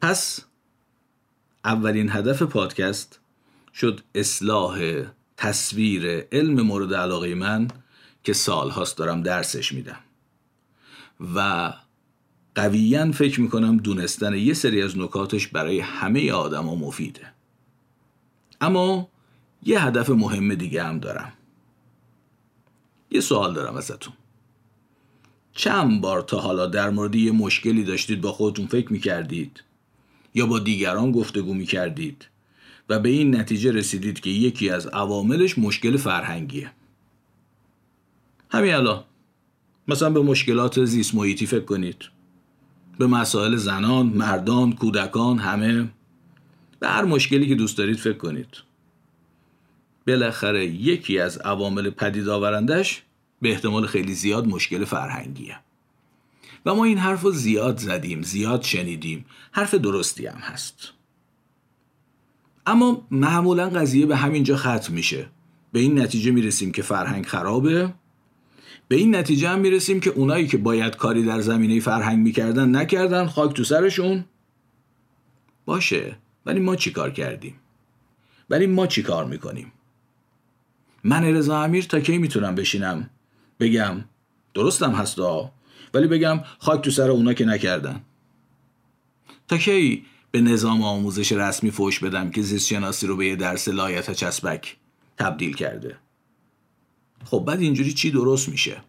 پس 0.00 0.40
اولین 1.64 2.10
هدف 2.10 2.42
پادکست 2.42 3.20
شد 3.74 4.00
اصلاح 4.14 5.02
تصویر 5.36 6.26
علم 6.32 6.60
مورد 6.60 6.94
علاقه 6.94 7.34
من 7.34 7.68
که 8.24 8.32
سال 8.32 8.70
هاست 8.70 8.96
دارم 8.96 9.22
درسش 9.22 9.72
میدم. 9.72 9.98
و 11.34 11.72
قویا 12.54 13.12
فکر 13.12 13.40
می‌کنم 13.40 13.76
دونستن 13.76 14.34
یه 14.34 14.54
سری 14.54 14.82
از 14.82 14.98
نکاتش 14.98 15.48
برای 15.48 15.80
همه 15.80 16.32
آدم 16.32 16.66
ها 16.66 16.74
مفیده. 16.74 17.32
اما 18.60 19.08
یه 19.62 19.84
هدف 19.84 20.10
مهم 20.10 20.54
دیگه 20.54 20.84
هم 20.84 20.98
دارم. 20.98 21.32
یه 23.10 23.20
سوال 23.20 23.54
دارم 23.54 23.76
ازتون. 23.76 24.14
چند 25.52 26.00
بار 26.00 26.22
تا 26.22 26.40
حالا 26.40 26.66
در 26.66 26.90
مورد 26.90 27.14
یه 27.14 27.32
مشکلی 27.32 27.84
داشتید 27.84 28.20
با 28.20 28.32
خودتون 28.32 28.66
فکر 28.66 28.92
می‌کردید؟ 28.92 29.62
یا 30.34 30.46
با 30.46 30.58
دیگران 30.58 31.12
گفتگو 31.12 31.54
می‌کردید؟ 31.54 32.26
و 32.88 32.98
به 32.98 33.08
این 33.08 33.36
نتیجه 33.36 33.72
رسیدید 33.72 34.20
که 34.20 34.30
یکی 34.30 34.70
از 34.70 34.86
عواملش 34.86 35.58
مشکل 35.58 35.96
فرهنگیه. 35.96 36.72
همین 38.50 38.74
الان. 38.74 39.04
مثلا 39.88 40.10
به 40.10 40.22
مشکلات 40.22 40.84
زیست 40.84 41.14
محیطی 41.14 41.46
فکر 41.46 41.64
کنید. 41.64 42.04
به 42.98 43.06
مسائل 43.06 43.56
زنان، 43.56 44.06
مردان، 44.06 44.72
کودکان 44.72 45.38
همه. 45.38 45.88
به 46.80 46.88
هر 46.88 47.04
مشکلی 47.04 47.48
که 47.48 47.54
دوست 47.54 47.78
دارید 47.78 47.96
فکر 47.96 48.18
کنید. 48.18 48.48
بالاخره 50.06 50.66
یکی 50.66 51.18
از 51.18 51.38
عوامل 51.38 51.90
پدید 51.90 52.28
آورندش 52.28 53.02
به 53.42 53.50
احتمال 53.50 53.86
خیلی 53.86 54.14
زیاد 54.14 54.46
مشکل 54.46 54.84
فرهنگیه. 54.84 55.56
و 56.66 56.74
ما 56.74 56.84
این 56.84 56.98
حرف 56.98 57.22
رو 57.22 57.30
زیاد 57.30 57.78
زدیم 57.78 58.22
زیاد 58.22 58.62
شنیدیم. 58.62 59.24
حرف 59.52 59.74
درستی 59.74 60.26
هم 60.26 60.38
هست. 60.38 60.92
اما 62.66 63.06
معمولا 63.10 63.68
قضیه 63.68 64.06
به 64.06 64.16
همینجا 64.16 64.56
ختم 64.56 64.92
میشه. 64.92 65.28
به 65.72 65.80
این 65.80 66.00
نتیجه 66.00 66.30
می‌رسیم 66.30 66.72
که 66.72 66.82
فرهنگ 66.82 67.26
خرابه. 67.26 67.94
به 68.92 68.98
این 68.98 69.16
نتیجه 69.16 69.48
هم 69.48 69.60
می‌رسیم 69.60 70.00
که 70.00 70.10
اونایی 70.10 70.46
که 70.46 70.56
باید 70.56 70.96
کاری 70.96 71.22
در 71.22 71.40
زمینه 71.40 71.80
فرهنگ 71.80 72.18
می‌کردن 72.18 72.76
نکردن 72.76 73.26
خاک 73.26 73.52
تو 73.54 73.64
سرشون 73.64 74.24
باشه. 75.64 76.16
ولی 76.46 76.60
ما 76.60 76.76
چی 76.76 76.90
کار 76.90 77.10
کردیم؟ 77.10 77.54
ولی 78.50 78.66
ما 78.66 78.86
چی 78.86 79.02
کار 79.02 79.24
می‌کنیم؟ 79.24 79.72
من 81.04 81.24
رضا 81.24 81.62
امیر 81.62 81.84
تا 81.84 82.00
کی 82.00 82.18
می‌تونم 82.18 82.54
بشینم؟ 82.54 83.10
بگم 83.60 84.04
درستم 84.54 84.92
هستا 84.92 85.52
ولی 85.94 86.06
بگم 86.06 86.40
خاک 86.58 86.80
تو 86.80 86.90
سر 86.90 87.10
اونا 87.10 87.32
که 87.34 87.44
نکردن. 87.44 88.00
تا 89.48 89.58
کی 89.58 90.04
به 90.30 90.40
نظام 90.40 90.82
آموزش 90.82 91.32
رسمی 91.32 91.70
فوش 91.70 91.98
بدم 91.98 92.30
که 92.30 92.42
زیست 92.42 92.66
شناسی 92.66 93.06
رو 93.06 93.16
به 93.16 93.26
یه 93.26 93.36
درس 93.36 93.68
لایت 93.68 94.10
چسبک 94.10 94.76
تبدیل 95.18 95.54
کرده؟ 95.54 95.96
خب 97.24 97.44
بعد 97.46 97.60
اینجوری 97.60 97.92
چی 97.92 98.10
درست 98.10 98.48
میشه؟ 98.48 98.82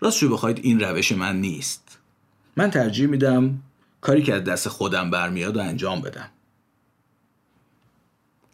راست 0.00 0.24
بخواید 0.24 0.60
این 0.62 0.80
روش 0.80 1.12
من 1.12 1.40
نیست. 1.40 1.98
من 2.56 2.70
ترجیح 2.70 3.06
میدم 3.06 3.62
کاری 4.00 4.22
که 4.22 4.34
از 4.34 4.44
دست 4.44 4.68
خودم 4.68 5.10
برمیاد 5.10 5.56
و 5.56 5.60
انجام 5.60 6.00
بدم. 6.00 6.28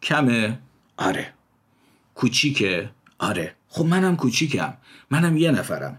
کمه؟ 0.03 0.59
آره. 0.97 1.33
کوچیکه؟ 2.15 2.91
آره. 3.19 3.55
خب 3.69 3.85
منم 3.85 4.17
کوچیکم. 4.17 4.75
منم 5.11 5.37
یه 5.37 5.51
نفرم. 5.51 5.99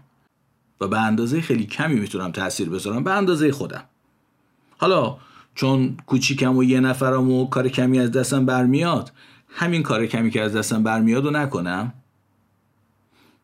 و 0.80 0.88
به 0.88 1.00
اندازه 1.00 1.40
خیلی 1.40 1.66
کمی 1.66 2.00
می‌تونم 2.00 2.32
تاثیر 2.32 2.68
بذارم. 2.70 3.04
به 3.04 3.12
اندازه 3.12 3.52
خودم. 3.52 3.84
حالا 4.78 5.18
چون 5.54 5.96
کوچیکم 6.06 6.56
و 6.56 6.64
یه 6.64 6.80
نفرم 6.80 7.30
و 7.30 7.48
کار 7.48 7.68
کمی 7.68 7.98
از 7.98 8.10
دستم 8.10 8.46
برمیاد 8.46 9.12
همین 9.54 9.82
کار 9.82 10.06
کمی 10.06 10.30
که 10.30 10.42
از 10.42 10.56
دستم 10.56 10.82
برمیاد 10.82 11.26
و 11.26 11.30
نکنم. 11.30 11.92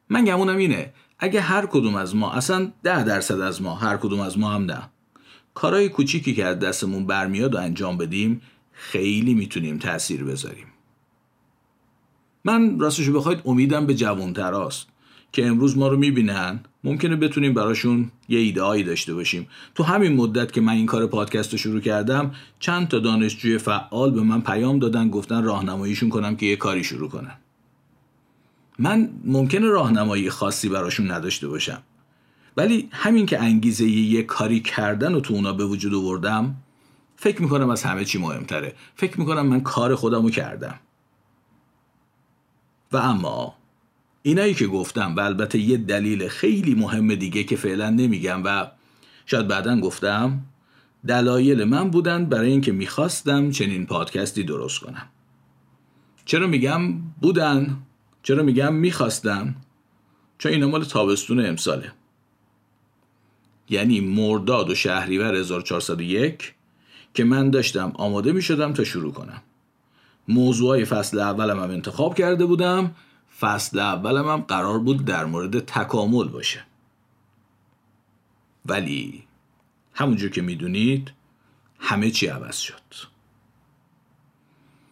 من 0.09 0.25
گمونم 0.25 0.57
اینه 0.57 0.93
اگه 1.19 1.41
هر 1.41 1.67
کدوم 1.67 1.95
از 1.95 2.17
ما 2.17 2.33
اصلا 2.33 2.73
ده 2.83 3.05
درصد 3.05 3.41
از 3.41 3.63
ما 3.63 3.75
هر 3.75 3.97
کدوم 3.97 4.21
از 4.21 4.39
ما 4.39 4.51
هم 4.51 4.65
نه. 4.65 4.91
کارهای 5.55 5.89
کوچیکی 5.89 6.35
که 6.35 6.45
از 6.45 6.59
دستمون 6.59 7.07
برمیاد 7.07 7.55
و 7.55 7.59
انجام 7.59 7.99
بدیم 7.99 8.43
خیلی 8.73 9.35
می‌تونیم 9.35 9.79
تاثیر 9.79 10.25
بذاریم. 10.25 10.67
من 12.45 12.79
راستشو 12.79 13.13
بخواید 13.13 13.43
امیدم 13.45 13.87
به 13.87 13.95
جوانتراست 13.95 14.87
که 15.33 15.47
امروز 15.47 15.79
ما 15.79 15.89
رو 15.89 15.97
می‌بینن. 15.97 16.61
ممکنه 16.89 17.17
بتونیم 17.17 17.55
براشون 17.55 18.11
یه 18.29 18.39
ایده 18.39 18.83
داشته 18.83 19.15
باشیم. 19.15 19.49
تو 19.75 19.83
همین 19.83 20.13
مدت 20.13 20.53
که 20.53 20.61
من 20.61 20.73
این 20.73 20.87
کار 20.87 21.07
پادکست 21.07 21.53
رو 21.53 21.59
شروع 21.59 21.81
کردم 21.81 22.35
چند 22.61 22.89
تا 22.89 22.99
دانشجوی 22.99 23.59
فعال 23.59 24.11
به 24.11 24.23
من 24.23 24.41
پیام 24.41 24.79
دادن 24.79 25.11
گفتن 25.11 25.43
راهنماییشون 25.43 26.09
کنم 26.09 26.37
که 26.37 26.47
یه 26.47 26.57
کاری 26.57 26.85
شروع 26.85 27.09
کنن. 27.09 27.35
من 28.79 29.11
ممکنه 29.25 29.67
راهنمایی 29.67 30.31
خاصی 30.31 30.69
براشون 30.69 31.11
نداشته 31.11 31.49
باشم. 31.49 31.83
ولی 32.57 32.89
همین 32.93 33.27
که 33.27 33.43
انگیزه 33.43 33.85
یه 33.85 34.23
کاری 34.23 34.61
کردن 34.61 35.15
و 35.15 35.21
تو 35.21 35.35
اونا 35.35 35.53
به 35.53 35.65
وجود 35.65 35.95
آوردم 35.95 36.57
فکر 37.17 37.43
می‌کنم 37.43 37.71
از 37.71 37.83
همه 37.83 38.05
چی 38.05 38.19
مهمتره. 38.19 38.75
فکر 38.97 39.21
می‌کنم 39.21 39.47
من 39.47 39.61
کار 39.61 39.95
خودم 39.95 40.23
رو 40.23 40.31
کردم. 40.31 40.75
و 42.93 42.97
اما 42.97 43.58
اینایی 44.23 44.55
که 44.55 44.67
گفتم 44.67 45.17
و 45.17 45.21
البته 45.21 45.59
یه 45.59 45.77
دلیل 45.77 46.29
خیلی 46.29 46.75
مهم 46.75 47.15
دیگه 47.15 47.45
که 47.45 47.57
فعلا 47.57 47.91
نمیگم 47.91 48.45
و 48.45 48.71
شاید 49.27 49.49
بعدا 49.49 49.81
گفتم 49.81 50.41
دلایل 51.07 51.65
من 51.65 51.91
بودن 51.91 52.25
برای 52.25 52.51
اینکه 52.51 52.73
می‌خواستم 52.73 53.51
چنین 53.51 53.87
پادکستی 53.87 54.45
درست 54.45 54.81
کنم. 54.81 55.09
چرا 56.25 56.47
میگم 56.47 56.99
بودن؟ 57.21 57.77
چرا 58.23 58.43
میگم 58.43 58.75
می‌خواستن 58.75 59.57
چون 60.39 60.53
اینا 60.53 60.69
مال 60.69 60.85
تابستون 60.85 61.47
امساله. 61.47 61.93
یعنی 63.71 64.01
مرداد 64.01 64.71
و 64.71 64.75
شهریور 64.75 65.35
1401 65.35 66.55
که 67.15 67.25
من 67.25 67.51
داشتم 67.51 67.93
آماده 67.95 68.33
می 68.33 68.43
شدم 68.43 68.73
تا 68.73 68.85
شروع 68.85 69.13
کنم. 69.13 69.43
موضوعای 70.29 70.85
فصل 70.85 71.19
اولم 71.19 71.61
هم 71.61 71.71
انتخاب 71.71 72.15
کرده 72.15 72.47
بودم 72.47 72.95
فصل 73.41 73.79
اولم 73.79 74.29
هم 74.29 74.41
قرار 74.41 74.79
بود 74.79 75.05
در 75.05 75.25
مورد 75.25 75.59
تکامل 75.59 76.29
باشه. 76.29 76.65
ولی 78.67 79.25
همونجور 79.95 80.31
که 80.31 80.43
می‌دونید 80.43 81.13
همه 81.79 82.11
چی 82.11 82.27
عوض 82.27 82.57
شد. 82.57 82.83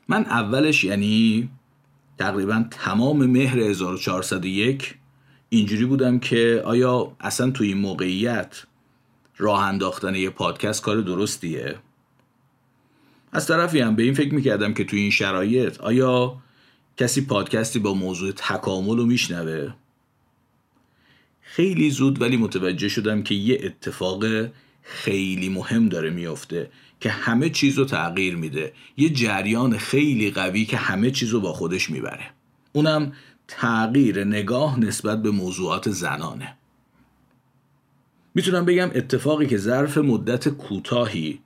من 0.08 0.24
اولش 0.24 0.84
یعنی 0.84 1.48
تقریبا 2.18 2.64
تمام 2.70 3.26
مهر 3.26 3.58
1401 3.58 4.94
اینجوری 5.48 5.84
بودم 5.84 6.18
که 6.18 6.62
آیا 6.64 7.12
اصلا 7.20 7.50
توی 7.50 7.68
این 7.68 7.78
موقعیت 7.78 8.62
راه 9.38 9.62
انداختن 9.62 10.14
یه 10.14 10.30
پادکست 10.30 10.82
کار 10.82 11.00
درستیه؟ 11.00 11.78
از 13.32 13.46
طرفی 13.46 13.80
هم 13.80 13.96
به 13.96 14.02
این 14.02 14.14
فکر 14.14 14.34
می‌کردم 14.34 14.74
که 14.74 14.84
توی 14.84 15.00
این 15.00 15.10
شرایط 15.10 15.80
آیا 15.80 16.36
کسی 16.96 17.20
پادکستی 17.20 17.78
با 17.78 17.94
موضوع 17.94 18.32
تکامل 18.32 18.96
رو 18.96 19.06
میشنوه؟ 19.06 19.72
خیلی 21.40 21.90
زود 21.90 22.22
ولی 22.22 22.36
متوجه 22.36 22.88
شدم 22.88 23.22
که 23.22 23.34
یه 23.34 23.60
اتفاق 23.62 24.24
خیلی 24.82 25.48
مهم 25.48 25.88
داره 25.88 26.10
میافته 26.10 26.70
که 27.00 27.10
همه 27.10 27.50
چیز 27.50 27.78
رو 27.78 27.84
تغییر 27.84 28.36
میده. 28.36 28.72
یه 28.96 29.08
جریان 29.08 29.78
خیلی 29.78 30.30
قوی 30.30 30.64
که 30.64 30.76
همه 30.76 31.10
چیز 31.10 31.30
رو 31.30 31.40
با 31.40 31.52
خودش 31.52 31.90
می‌بره. 31.90 32.30
اونم 32.72 33.12
تغییر 33.48 34.24
نگاه 34.24 34.80
نسبت 34.80 35.22
به 35.22 35.30
موضوعات 35.30 35.90
زنانه. 35.90 36.56
می‌تونم 38.34 38.64
بگم 38.64 38.90
اتفاقی 38.94 39.46
که 39.46 39.56
ظرف 39.56 39.98
مدت 39.98 40.48
کوتاهی 40.48 41.40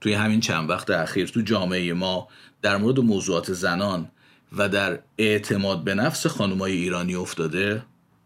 توی 0.00 0.14
همین 0.14 0.40
چند 0.40 0.70
وقت 0.70 0.90
اخیر 0.90 1.26
تو 1.26 1.40
جامعه 1.40 1.92
ما 1.92 2.28
در 2.62 2.76
مورد 2.76 3.00
موضوعات 3.00 3.52
زنان 3.52 4.10
و 4.52 4.68
در 4.68 4.98
اعتماد 5.18 5.84
به 5.84 5.94
نفس 5.94 6.26
خانمای 6.26 6.72
ایرانی 6.72 7.14
افتاده 7.14 7.82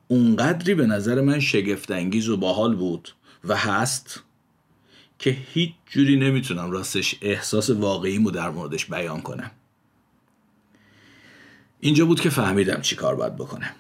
اونقدری 0.09 0.75
به 0.75 0.87
نظر 0.87 1.21
من 1.21 1.41
شگفتانگیز 1.41 2.29
و 2.29 2.37
باحال 2.37 2.77
بود 2.77 3.15
و 3.45 3.57
هست 3.57 4.23
که 5.19 5.31
هیچ 5.31 5.73
جوری 5.87 6.17
نمی‌تونم 6.17 6.71
راستش 6.71 7.15
احساس 7.23 7.71
واقعیمو 7.71 8.31
در 8.31 8.51
موردش 8.51 8.87
بیان 8.87 9.21
کنم. 9.21 9.51
اینجا 11.81 12.07
بود 12.07 12.21
که 12.21 12.31
فهمیدم 12.31 12.81
چی 12.81 12.97
کار 12.97 13.15
باید 13.15 13.37
بکنم. 13.37 13.73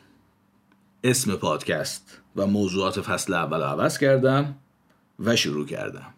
اسم 1.04 1.36
پادکست 1.36 2.20
و 2.36 2.46
موضوعات 2.46 3.00
فصل 3.00 3.34
اول 3.34 3.62
عوض 3.62 3.98
کردم 3.98 4.54
و 5.18 5.36
شروع 5.36 5.66
کردم. 5.66 6.14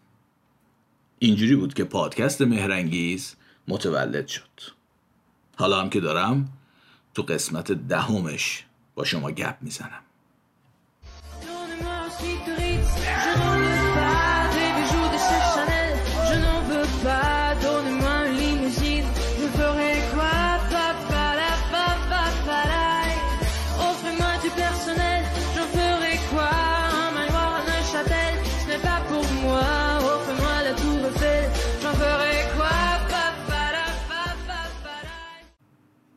اینجوری 1.23 1.57
بود 1.57 1.75
که 1.75 1.85
پادکست 1.85 2.43
مهرنگیز 2.43 3.35
متولد 3.69 4.29
شد. 4.29 4.61
حالا 5.57 5.81
هم 5.81 5.91
که 5.91 6.01
دارم 6.01 6.53
تو 7.15 7.23
قسمت 7.23 7.73
دهمش 7.73 8.65
با 8.95 9.05
شما 9.05 9.31
گپ 9.31 9.57
می‌زنم. 9.61 10.03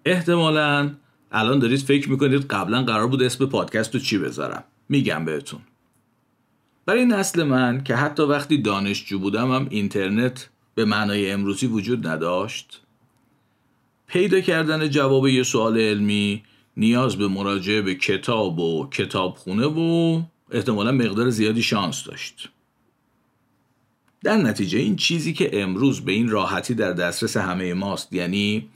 احتمالا 0.05 0.91
الان 1.31 1.59
دارید 1.59 1.79
فکر 1.79 2.09
می‌کنید 2.09 2.41
قبلا 2.41 2.83
قرار 2.83 3.07
بود 3.07 3.23
اسم 3.23 3.45
پادکست 3.45 3.93
رو 3.93 3.99
چی 3.99 4.17
بذارم. 4.17 4.63
میگم 4.89 5.25
بهتون. 5.25 5.59
برای 6.85 7.05
نسل 7.05 7.43
من 7.43 7.83
که 7.83 7.95
حتی 7.95 8.23
وقتی 8.23 8.57
دانشجو 8.57 9.19
بودم 9.19 9.51
هم 9.51 9.67
اینترنت 9.69 10.49
به 10.75 10.85
معنای 10.85 11.31
امروزی 11.31 11.67
وجود 11.67 12.07
نداشت 12.07 12.81
پیدا 14.07 14.41
کردن 14.41 14.89
جواب 14.89 15.27
یه 15.27 15.43
سوال 15.43 15.77
علمی 15.77 16.43
نیاز 16.77 17.15
به 17.15 17.27
مراجعه 17.27 17.81
به 17.81 17.95
کتاب 17.95 18.59
و 18.59 18.89
کتابخونه 18.89 19.65
و 19.65 20.21
احتمالا 20.51 20.91
مقدار 20.91 21.29
زیادی 21.29 21.63
شانس 21.63 22.03
داشت. 22.03 22.49
در 24.23 24.37
نتیجه 24.37 24.79
این 24.79 24.95
چیزی 24.95 25.33
که 25.33 25.61
امروز 25.61 26.01
به 26.01 26.11
این 26.11 26.29
راحتی 26.29 26.73
در 26.73 26.93
دسترس 26.93 27.37
همه 27.37 27.73
ماست 27.73 28.13
یعنی 28.13 28.69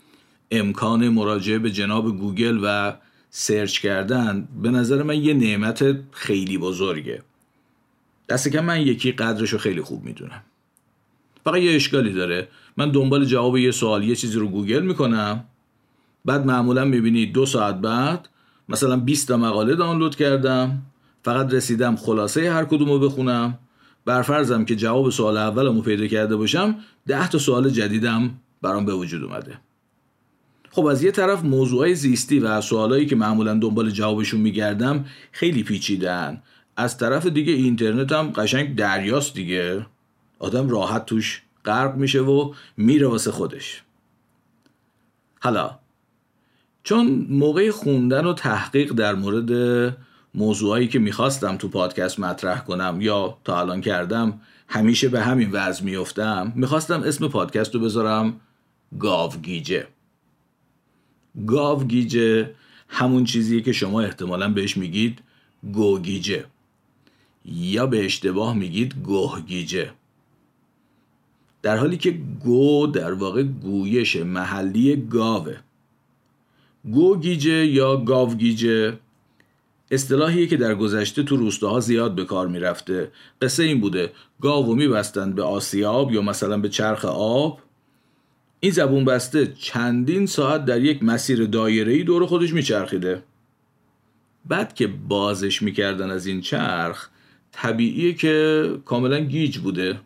امکان 0.51 1.09
مراجعه 1.09 1.59
به 1.59 1.71
جناب 1.71 2.17
گوگل 2.17 2.59
و 2.63 2.93
search 3.29 3.79
کردن 3.79 4.47
به 4.61 4.69
نظر 4.69 5.03
من 5.03 5.23
یه 5.23 5.33
نعمت 5.33 5.95
خیلی 6.11 6.57
بزرگه. 6.57 7.23
دست 8.29 8.47
کم 8.47 8.65
من 8.65 8.81
یکی 8.81 9.11
قدرشو 9.11 9.57
خیلی 9.57 9.81
خوب 9.81 10.03
می‌دونم. 10.03 10.43
فقط 11.43 11.57
یه 11.57 11.75
اشکالی 11.75 12.13
داره. 12.13 12.47
من 12.77 12.91
دنبال 12.91 13.25
جواب 13.25 13.57
یه 13.57 13.71
سوال 13.71 14.03
یه 14.03 14.15
چیزی 14.15 14.39
رو 14.39 14.47
گوگل 14.47 14.81
می‌کنم. 14.81 15.43
بعد 16.25 16.45
معمولا 16.45 16.85
می‌بینی 16.85 17.25
دو 17.25 17.45
ساعت 17.45 17.75
بعد 17.75 18.29
مثلا 18.69 18.97
20 18.97 19.27
تا 19.27 19.37
مقاله 19.37 19.75
دانلود 19.75 20.15
کردم. 20.15 20.81
فقط 21.23 21.53
رسیدم 21.53 21.95
خلاصه 21.95 22.51
هر 22.53 22.65
کدوم 22.65 22.89
رو 22.89 22.99
بخونم. 22.99 23.59
برفرضم 24.05 24.65
که 24.65 24.75
جواب 24.75 25.09
سوال 25.09 25.37
اولمو 25.37 25.81
پیدا 25.81 26.07
کرده 26.07 26.35
باشم 26.35 26.75
ده 27.07 27.29
تا 27.29 27.37
سوال 27.37 27.69
جدیدم 27.69 28.31
برام 28.61 28.85
به 28.85 28.93
وجود 28.93 29.23
اومده. 29.23 29.59
خب 30.71 30.85
از 30.85 31.03
یه 31.03 31.11
طرف 31.11 31.43
موضوعای 31.43 31.95
زیستی 31.95 32.39
و 32.39 32.61
سوالایی 32.61 33.05
که 33.05 33.15
معمولا 33.15 33.53
دنبال 33.53 33.89
جوابشون 33.89 34.41
میگردم 34.41 35.05
خیلی 35.31 35.63
پیچیدن 35.63 36.41
از 36.77 36.97
طرف 36.97 37.25
دیگه 37.25 37.53
اینترنت 37.53 38.11
هم 38.11 38.31
قشنگ 38.31 38.75
دریاست 38.75 39.33
دیگه. 39.33 39.85
آدم 40.39 40.69
راحت 40.69 41.05
توش 41.05 41.41
غرق 41.65 41.95
میشه 41.95 42.19
و 42.19 42.53
میره 42.77 43.07
واسه 43.07 43.31
خودش. 43.31 43.83
حالا 45.39 45.79
چون 46.83 47.27
موقع 47.29 47.71
خوندن 47.71 48.25
و 48.25 48.33
تحقیق 48.33 48.91
در 48.93 49.15
مورد 49.15 49.51
موضوعایی 50.35 50.87
که 50.87 50.99
می‌خواستم 50.99 51.57
تو 51.57 51.67
پادکست 51.67 52.19
مطرح 52.19 52.63
کنم 52.63 52.97
یا 53.01 53.37
تا 53.43 53.59
الان 53.59 53.81
کردم 53.81 54.41
همیشه 54.67 55.09
به 55.09 55.21
همین 55.21 55.51
وضع 55.51 55.83
میفتم 55.83 56.53
می‌خواستم 56.55 57.03
اسم 57.03 57.27
پادکست 57.27 57.75
رو 57.75 57.81
بذارم 57.81 58.39
گاوگیجه. 58.99 59.87
گاوگیجه 61.47 62.51
همون 62.87 63.23
چیزیه 63.23 63.61
که 63.61 63.71
شما 63.71 64.01
احتمالا 64.01 64.49
بهش 64.49 64.77
میگید 64.77 65.21
گوگیجه 65.73 66.45
یا 67.45 67.85
به 67.85 68.05
اشتباه 68.05 68.55
میگید 68.55 68.95
گوهگیجه 69.03 69.91
در 71.61 71.77
حالی 71.77 71.97
که 71.97 72.11
گو 72.43 72.87
در 72.87 73.13
واقع 73.13 73.43
گویش 73.43 74.15
محلی 74.15 74.95
گاوه. 74.95 75.57
گوگیجه 76.91 77.65
یا 77.65 77.97
گاوگیجه 77.97 78.99
اصطلاحیه 79.91 80.47
که 80.47 80.57
در 80.57 80.75
گذشته 80.75 81.23
تو 81.23 81.35
روستاها 81.35 81.79
زیاد 81.79 82.15
به 82.15 82.25
کار 82.25 82.47
می‌رفته. 82.47 83.11
قصه 83.41 83.63
این 83.63 83.81
بوده 83.81 84.11
گاو 84.41 84.75
میبستند 84.75 85.35
به 85.35 85.43
آسیاب 85.43 86.11
یا 86.11 86.21
مثلا 86.21 86.57
به 86.57 86.69
چرخ 86.69 87.05
آب 87.05 87.59
این 88.59 88.71
زبون 88.71 89.05
بسته 89.05 89.53
چندین 89.59 90.25
ساعت 90.25 90.65
در 90.65 90.81
یک 90.81 91.03
مسیر 91.03 91.45
دایره‌ای 91.45 92.03
دور 92.03 92.25
خودش 92.25 92.53
میچرخیده. 92.53 93.23
بعد 94.45 94.75
که 94.75 94.87
بازش 94.87 95.61
می‌کردن 95.61 96.09
از 96.11 96.25
این 96.25 96.41
چرخ 96.41 97.09
طبیعیه 97.51 98.13
که 98.13 98.65
کاملا 98.85 99.19
گیج 99.19 99.57
بوده. 99.57 99.99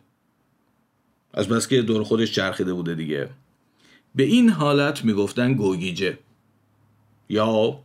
از 1.34 1.48
بس 1.48 1.68
که 1.68 1.82
دور 1.82 2.02
خودش 2.02 2.32
چرخیده 2.32 2.72
بوده 2.72 2.94
دیگه. 2.94 3.28
به 4.14 4.22
این 4.22 4.48
حالت 4.48 5.04
می‌گفتن 5.04 5.54
گوگیجه. 5.54 6.18
یا 7.28 7.80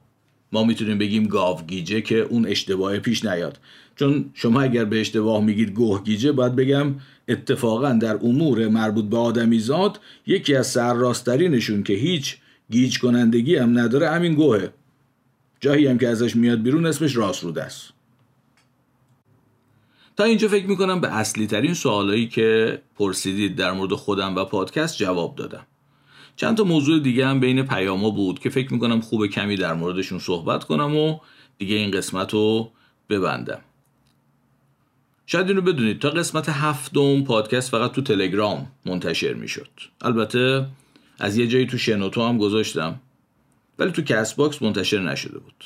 ما 0.51 0.63
می‌تونیم 0.63 0.97
بگیم 0.97 1.27
گاوگیجه 1.27 2.01
که 2.01 2.15
اون 2.15 2.45
اشتباه 2.45 2.99
پیش 2.99 3.25
نیاد. 3.25 3.59
چون 3.95 4.31
شما 4.33 4.61
اگر 4.61 4.85
به 4.85 5.01
اشتباه 5.01 5.43
میگید 5.43 5.69
گوهگیجه 5.69 6.31
باید 6.31 6.55
بگم 6.55 6.95
اتفاقا 7.29 7.93
در 7.93 8.15
امور 8.15 8.67
مربوط 8.67 9.05
به 9.05 9.17
آدمیزاد 9.17 9.99
یکی 10.27 10.55
از 10.55 10.67
سرراسترینشون 10.67 11.83
که 11.83 11.93
هیچ 11.93 12.37
گیج 12.71 12.99
کنندگی 12.99 13.55
هم 13.55 13.79
نداره 13.79 14.09
همین 14.09 14.33
گوهه. 14.33 14.73
جایی 15.59 15.87
هم 15.87 15.97
که 15.97 16.07
ازش 16.07 16.35
میاد 16.35 16.61
بیرون 16.61 16.85
اسمش 16.85 17.15
راست 17.15 17.43
رود 17.43 17.59
است 17.59 17.93
تا 20.17 20.23
اینجا 20.23 20.47
فکر 20.47 20.67
می‌کنم 20.67 21.01
به 21.01 21.07
اصلی 21.15 21.47
ترین 21.47 21.73
سوالایی 21.73 22.27
که 22.27 22.81
پرسیدید 22.95 23.55
در 23.55 23.71
مورد 23.71 23.93
خودم 23.93 24.35
و 24.35 24.45
پادکست 24.45 24.97
جواب 24.97 25.35
دادم. 25.35 25.65
چند 26.35 26.57
تا 26.57 26.63
موضوع 26.63 26.99
دیگه 26.99 27.27
هم 27.27 27.39
بین 27.39 27.63
پیاما 27.63 28.09
بود 28.09 28.39
که 28.39 28.49
فکر 28.49 28.73
می‌کنم 28.73 29.01
خوب 29.01 29.27
کمی 29.27 29.55
در 29.55 29.73
موردشون 29.73 30.19
صحبت 30.19 30.63
کنم 30.63 30.95
و 30.95 31.19
دیگه 31.57 31.75
این 31.75 31.91
قسمت 31.91 32.33
رو 32.33 32.71
ببندم. 33.09 33.61
شاید 35.31 35.47
اینو 35.47 35.61
بدونید 35.61 35.99
تا 35.99 36.09
قسمت 36.09 36.49
هفتم 36.49 37.23
پادکست 37.23 37.71
فقط 37.71 37.91
تو 37.91 38.01
تلگرام 38.01 38.67
منتشر 38.85 39.33
می‌شد. 39.33 39.69
البته 40.01 40.65
از 41.19 41.37
یه 41.37 41.47
جایی 41.47 41.65
تو 41.65 41.77
شنوتو 41.77 42.27
هم 42.27 42.37
گذاشتم 42.37 42.99
ولی 43.79 43.91
تو 43.91 44.01
Castbox 44.01 44.61
منتشر 44.61 44.99
نشده 44.99 45.39
بود. 45.39 45.65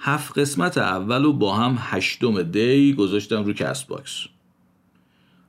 هفت 0.00 0.38
قسمت 0.38 0.78
اول 0.78 1.24
و 1.24 1.32
با 1.32 1.54
هم 1.54 1.78
هشتم 1.80 2.42
دی 2.42 2.94
گذاشتم 2.94 3.44
رو 3.44 3.52
Castbox. 3.52 4.26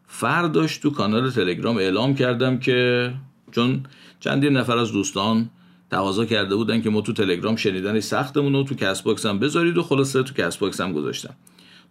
فرداش 0.07 0.77
تو 0.77 0.89
کانال 0.89 1.29
تلگرام 1.29 1.77
اعلام 1.77 2.15
کردم 2.15 2.59
که 2.59 3.13
چون 3.51 3.83
چندین 4.19 4.57
نفر 4.57 4.77
از 4.77 4.91
دوستان 4.91 5.49
تقاضا 5.91 6.25
کرده 6.25 6.55
بودن 6.55 6.81
که 6.81 6.89
ما 6.89 7.01
تو 7.01 7.13
تلگرام 7.13 7.55
شنیدن 7.55 7.99
سختمونه 7.99 8.63
تو 8.63 8.75
Castbox 8.75 9.25
هم 9.25 9.39
بذارید 9.39 9.77
و 9.77 9.83
خلاصه 9.83 10.23
تو 10.23 10.33
Castbox 10.33 10.81
هم 10.81 10.93
گذاشتم. 10.93 11.35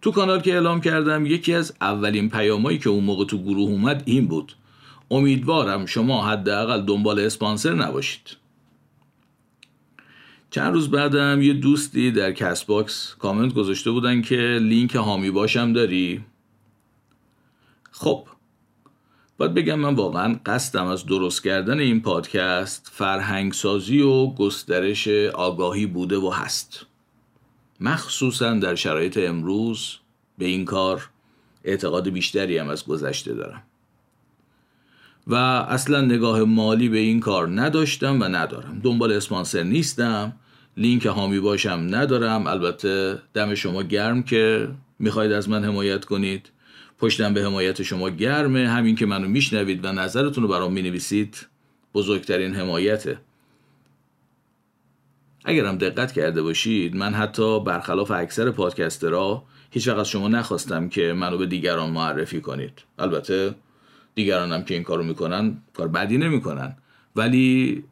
تو 0.01 0.11
کانال 0.11 0.41
که 0.41 0.53
اعلام 0.53 0.81
کردم 0.81 1.25
یکی 1.25 1.53
از 1.53 1.73
اولین 1.81 2.29
پیامایی 2.29 2.77
که 2.77 2.89
اون 2.89 3.03
موقع 3.03 3.25
تو 3.25 3.43
گروه 3.43 3.69
اومد 3.69 4.03
این 4.05 4.27
بود. 4.27 4.55
امیدوارم 5.11 5.85
شما 5.85 6.25
حداقل 6.27 6.81
دنبال 6.81 7.19
اسپانسر 7.19 7.73
نباشید. 7.73 8.37
چند 10.49 10.73
روز 10.73 10.91
بعدم 10.91 11.41
یه 11.41 11.53
دوستی 11.53 12.11
در 12.11 12.31
Castbox 12.31 13.15
کامنت 13.19 13.53
گذاشته 13.53 13.91
بودن 13.91 14.21
که 14.21 14.37
لینک 14.61 14.95
حامی 14.95 15.31
باشم 15.31 15.73
داری. 15.73 16.25
خب 17.91 18.27
باید 19.37 19.53
بگم 19.53 19.79
من 19.79 19.95
واقعا 19.95 20.39
قصدم 20.45 20.85
از 20.85 21.05
درست 21.05 21.43
کردن 21.43 21.79
این 21.79 22.01
پادکست 22.01 22.91
فرهنگسازی 22.93 24.01
و 24.01 24.27
گسترش 24.27 25.07
آگاهی 25.33 25.85
بوده 25.85 26.17
و 26.17 26.29
هست. 26.29 26.85
مخصوصا 27.79 28.53
در 28.53 28.75
شرایط 28.75 29.17
امروز 29.17 29.97
به 30.37 30.45
این 30.45 30.65
کار 30.65 31.09
اعتقاد 31.63 32.09
بیشتری 32.09 32.57
هم 32.57 32.69
از 32.69 32.85
گذشته 32.85 33.33
دارم. 33.33 33.63
و 35.27 35.35
اصلا 35.35 36.01
نگاه 36.01 36.43
مالی 36.43 36.89
به 36.89 36.97
این 36.97 37.19
کار 37.19 37.61
نداشتم 37.61 38.21
و 38.21 38.23
ندارم. 38.23 38.79
دنبال 38.83 39.11
اسپانسر 39.11 39.63
نیستم 39.63 40.33
لینک 40.77 41.07
حامی 41.07 41.39
باشم 41.39 41.87
ندارم. 41.89 42.47
البته 42.47 43.19
دم 43.33 43.55
شما 43.55 43.83
گرم 43.83 44.23
که 44.23 44.67
می‌خواید 44.99 45.31
از 45.31 45.49
من 45.49 45.65
حمایت 45.65 46.05
کنید. 46.05 46.49
پشتم 46.99 47.33
به 47.33 47.43
حمایت 47.43 47.83
شما 47.83 48.09
گرمه. 48.09 48.69
همین 48.69 48.95
که 48.95 49.05
منو 49.05 49.27
میشنوید 49.27 49.85
و 49.85 49.91
نظرتون 49.91 50.43
رو 50.43 50.49
برام 50.49 50.73
می‌نویسید 50.73 51.47
بزرگترین 51.93 52.55
حمایته 52.55 53.17
اگرم 55.45 55.77
دقت 55.77 56.11
کرده 56.11 56.41
باشید 56.41 56.95
من 56.95 57.13
حتی 57.13 57.59
برخلاف 57.59 58.11
اکثر 58.11 58.51
پادکسترها 58.51 59.43
هیچ 59.71 59.87
از 59.87 60.09
شما 60.09 60.27
نخواستم 60.27 60.89
که 60.89 61.13
منو 61.13 61.37
به 61.37 61.45
دیگران 61.45 61.89
معرفی 61.89 62.41
کنید. 62.41 62.83
البته 62.99 63.55
دیگران 64.15 64.51
هم 64.51 64.63
که 64.63 64.73
این 64.73 64.83
کارو 64.83 65.03
می‌کنن 65.03 65.57
کار 65.73 65.87
بدی 65.87 66.17
نمی‌کنن. 66.17 66.75
ولی 67.15 67.83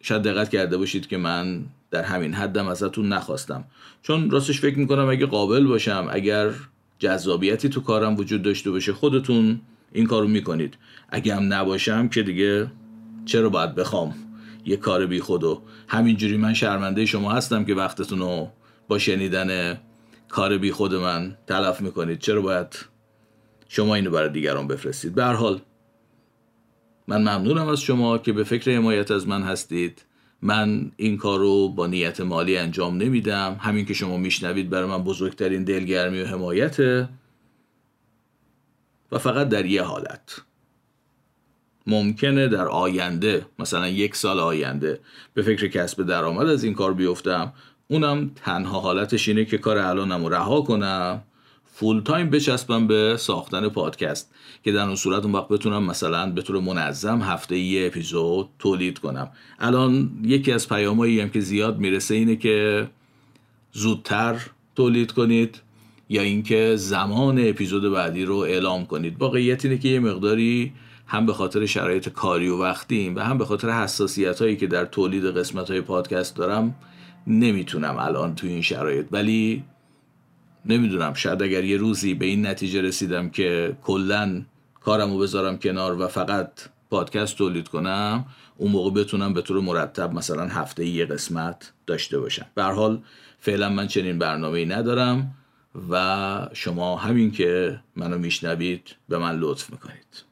شاید 0.00 0.22
دقت 0.22 0.48
کرده 0.48 0.76
باشید 0.76 1.06
که 1.06 1.16
من 1.16 1.64
در 1.90 2.02
همین 2.02 2.34
حدم 2.34 2.68
ازتون 2.68 3.08
نخواستم. 3.08 3.64
چون 4.02 4.30
راستش 4.30 4.60
فکر 4.60 4.78
می‌کنم 4.78 5.08
اگه 5.08 5.26
قابل 5.26 5.66
باشم 5.66 6.08
اگر 6.10 6.50
جذابیتی 6.98 7.68
تو 7.68 7.80
کارم 7.80 8.16
وجود 8.16 8.42
داشته 8.42 8.70
باشه 8.70 8.92
خودتون 8.92 9.60
این 9.92 10.06
کارو 10.06 10.28
می‌کنید. 10.28 10.74
اگه 11.08 11.36
هم 11.36 11.52
نباشم 11.52 12.08
که 12.08 12.22
دیگه 12.22 12.66
چرا 13.24 13.48
باید 13.48 13.74
بخوام؟ 13.74 14.14
یه 14.66 14.76
کار 14.76 15.06
بی 15.06 15.20
خودو 15.20 15.62
همینجوری 15.88 16.36
من 16.36 16.54
شرمنده 16.54 17.06
شما 17.06 17.32
هستم 17.32 17.64
که 17.64 17.74
وقتتون 17.74 18.18
رو 18.18 18.50
با 18.88 18.98
شنیدن 18.98 19.80
کار 20.28 20.58
بی 20.58 20.72
خود 20.72 20.94
من 20.94 21.36
تلف 21.46 21.80
می‌کنید. 21.80 22.18
چرا 22.18 22.42
باید 22.42 22.78
شما 23.68 23.94
اینو 23.94 24.10
برای 24.10 24.28
دیگران 24.28 24.66
بفرستید؟ 24.66 25.14
به 25.14 25.24
حال 25.24 25.60
من 27.08 27.20
ممنونم 27.20 27.68
از 27.68 27.80
شما 27.80 28.18
که 28.18 28.32
به 28.32 28.44
فکر 28.44 28.70
حمایت 28.70 29.10
از 29.10 29.28
من 29.28 29.42
هستید. 29.42 30.04
من 30.42 30.92
این 30.96 31.16
کار 31.16 31.38
رو 31.38 31.68
با 31.68 31.86
نیت 31.86 32.20
مالی 32.20 32.56
انجام 32.56 32.96
نمیدم. 32.96 33.56
همین 33.60 33.84
که 33.84 33.94
شما 33.94 34.16
میشنوید 34.16 34.70
برای 34.70 34.88
من 34.88 35.02
بزرگترین 35.02 35.64
دلگرمی 35.64 36.22
و 36.22 36.26
حمایته 36.26 37.08
و 39.12 39.18
فقط 39.18 39.48
در 39.48 39.66
یه 39.66 39.82
حالت. 39.82 40.40
ممکنه 41.86 42.48
در 42.48 42.68
آینده 42.68 43.46
مثلا 43.58 43.88
یک 43.88 44.16
سال 44.16 44.40
آینده 44.40 45.00
به 45.34 45.42
فکر 45.42 45.66
کسب 45.66 46.02
درآمد 46.02 46.48
از 46.48 46.64
این 46.64 46.74
کار 46.74 46.94
بیفتم. 46.94 47.52
اونم 47.88 48.30
تنها 48.44 48.80
حالتش 48.80 49.28
اینه 49.28 49.44
که 49.44 49.58
کار 49.58 49.78
الانم 49.78 50.24
رو 50.24 50.28
رها 50.28 50.60
کنم. 50.60 51.22
فول 51.72 52.00
تایم 52.00 52.30
بچسبم 52.30 52.86
به 52.86 53.16
ساختن 53.18 53.68
پادکست 53.68 54.34
که 54.64 54.72
در 54.72 54.86
اون 54.86 54.96
صورت 54.96 55.24
اون 55.24 55.32
وقت 55.32 55.48
بتونم 55.48 55.84
مثلا 55.84 56.30
به 56.30 56.42
طور 56.42 56.60
منظم 56.60 57.22
هفته 57.22 57.58
یه 57.58 57.86
اپیزود 57.86 58.48
تولید 58.58 58.98
کنم. 58.98 59.30
الان 59.58 60.10
یکی 60.22 60.52
از 60.52 60.68
پیامایی 60.68 61.20
هم 61.20 61.28
که 61.28 61.40
زیاد 61.40 61.78
می‌رسه 61.78 62.14
اینه 62.14 62.36
که 62.36 62.86
زودتر 63.72 64.40
تولید 64.76 65.12
کنید 65.12 65.60
یا 66.08 66.22
اینکه 66.22 66.76
زمان 66.76 67.48
اپیزود 67.48 67.92
بعدی 67.92 68.24
رو 68.24 68.36
اعلام 68.36 68.86
کنید. 68.86 69.16
واقعیت 69.18 69.64
اینه 69.64 69.78
که 69.78 69.88
یه 69.88 70.00
مقداری 70.00 70.72
هم 71.06 71.26
به 71.26 71.32
خاطر 71.32 71.66
شرایط 71.66 72.08
کاری 72.08 72.48
و 72.48 72.62
وقتیم 72.62 73.16
و 73.16 73.20
هم 73.20 73.38
به 73.38 73.44
خاطر 73.44 73.70
حساسیت 73.70 74.42
هایی 74.42 74.56
که 74.56 74.66
در 74.66 74.84
تولید 74.84 75.24
قسمت 75.24 75.70
های 75.70 75.80
پادکست 75.80 76.36
دارم 76.36 76.74
نمی‌تونم 77.26 77.98
الان 77.98 78.34
تو 78.34 78.46
این 78.46 78.62
شرایط. 78.62 79.06
ولی 79.10 79.64
نمی‌دونم 80.64 81.14
شاید 81.14 81.42
اگر 81.42 81.64
یه 81.64 81.76
روزی 81.76 82.14
به 82.14 82.26
این 82.26 82.46
نتیجه 82.46 82.80
رسیدم 82.80 83.30
که 83.30 83.76
کلا 83.84 84.42
کارم 84.80 85.10
رو 85.10 85.18
بذارم 85.18 85.58
کنار 85.58 86.00
و 86.00 86.08
فقط 86.08 86.50
پادکست 86.90 87.36
تولید 87.36 87.68
کنم 87.68 88.24
اون 88.56 88.72
موقع 88.72 88.90
بتونم 88.90 89.34
به 89.34 89.42
طور 89.42 89.60
مرتب 89.60 90.12
مثلا 90.12 90.46
هفته 90.46 90.86
یه 90.86 91.06
قسمت 91.06 91.72
داشته 91.86 92.18
باشم. 92.18 92.46
به 92.54 92.62
حال 92.62 93.02
فعلا 93.38 93.68
من 93.68 93.86
چنین 93.86 94.18
برنامه 94.18 94.58
ای 94.58 94.66
ندارم 94.66 95.34
و 95.90 96.48
شما 96.52 96.96
همین 96.96 97.30
که 97.30 97.80
منو 97.96 98.18
میشنوید 98.18 98.96
به 99.08 99.18
من 99.18 99.38
لطف 99.38 99.70
می‌کنید. 99.70 100.25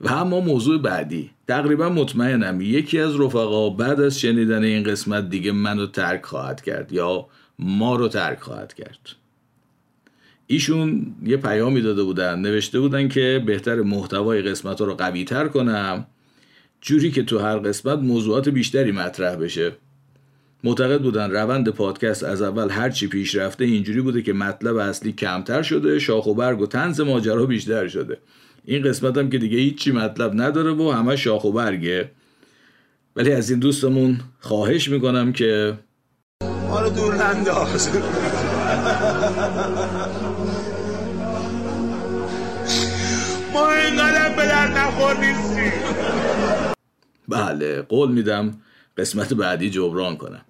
و 0.00 0.08
اما 0.08 0.40
موضوع 0.40 0.82
بعدی. 0.82 1.30
تقریبا 1.48 1.88
مطمئنم 1.88 2.60
یکی 2.60 3.00
از 3.00 3.20
رفقا 3.20 3.70
بعد 3.70 4.00
از 4.00 4.20
شنیدن 4.20 4.64
این 4.64 4.82
قسمت 4.82 5.28
دیگه 5.28 5.52
منو 5.52 5.86
ترک 5.86 6.24
خواهد 6.24 6.62
کرد 6.62 6.92
یا 6.92 7.26
ما 7.58 7.96
رو 7.96 8.08
ترک 8.08 8.40
خواهد 8.40 8.74
کرد. 8.74 9.08
ایشون 10.46 11.14
یه 11.24 11.36
پیامی 11.36 11.80
داده 11.80 12.02
بودن 12.02 12.38
نوشته 12.38 12.80
بودن 12.80 13.08
که 13.08 13.42
بهتر 13.46 13.80
محتوای 13.80 14.42
قسمت 14.42 14.80
رو 14.80 14.94
قوی 14.94 15.24
تر 15.24 15.48
کنم. 15.48 16.06
جوری 16.80 17.10
که 17.10 17.22
تو 17.22 17.38
هر 17.38 17.58
قسمت 17.58 17.98
موضوعات 17.98 18.48
بیشتری 18.48 18.92
مطرح 18.92 19.36
بشه. 19.36 19.72
معتقد 20.64 21.02
بودن 21.02 21.30
روند 21.30 21.68
پادکست 21.68 22.24
از 22.24 22.42
اول 22.42 22.70
هرچی 22.70 23.06
پیش 23.06 23.34
رفته 23.34 23.64
اینجوری 23.64 24.00
بوده 24.00 24.22
که 24.22 24.32
مطلب 24.32 24.76
اصلی 24.76 25.12
کمتر 25.12 25.62
شده 25.62 25.98
شاخ 25.98 26.26
و 26.26 26.34
برگ 26.34 26.60
و 26.60 26.66
تنز 26.66 27.00
ماجرا 27.00 27.46
بیشتر 27.46 27.88
شده. 27.88 28.18
این 28.68 28.82
قسمت 28.82 29.18
هم 29.18 29.30
که 29.30 29.38
دیگه 29.38 29.58
هیچی 29.58 29.92
مطلب 29.92 30.32
نداره 30.34 30.72
و 30.72 30.90
همه 30.90 31.16
شاخ 31.16 31.44
و 31.44 31.52
برگه. 31.52 32.10
ولی 33.16 33.32
از 33.32 33.50
این 33.50 33.58
دوستمون 33.58 34.20
خواهش 34.40 34.88
می‌کنم 34.88 35.32
که 35.32 35.78
ما 36.42 36.80
رو 36.80 36.90
دور 36.90 37.14
ننداز. 37.14 37.88
ما 43.52 43.72
اینقدر 43.72 44.36
به 44.36 44.46
در 44.46 44.68
نخور 44.68 45.16
نیستیم 45.20 45.72
بله 47.28 47.82
قول 47.82 48.12
میدم 48.12 48.60
قسمت 48.96 49.34
بعدی 49.34 49.70
جبران 49.70 50.16
کنم. 50.16 50.44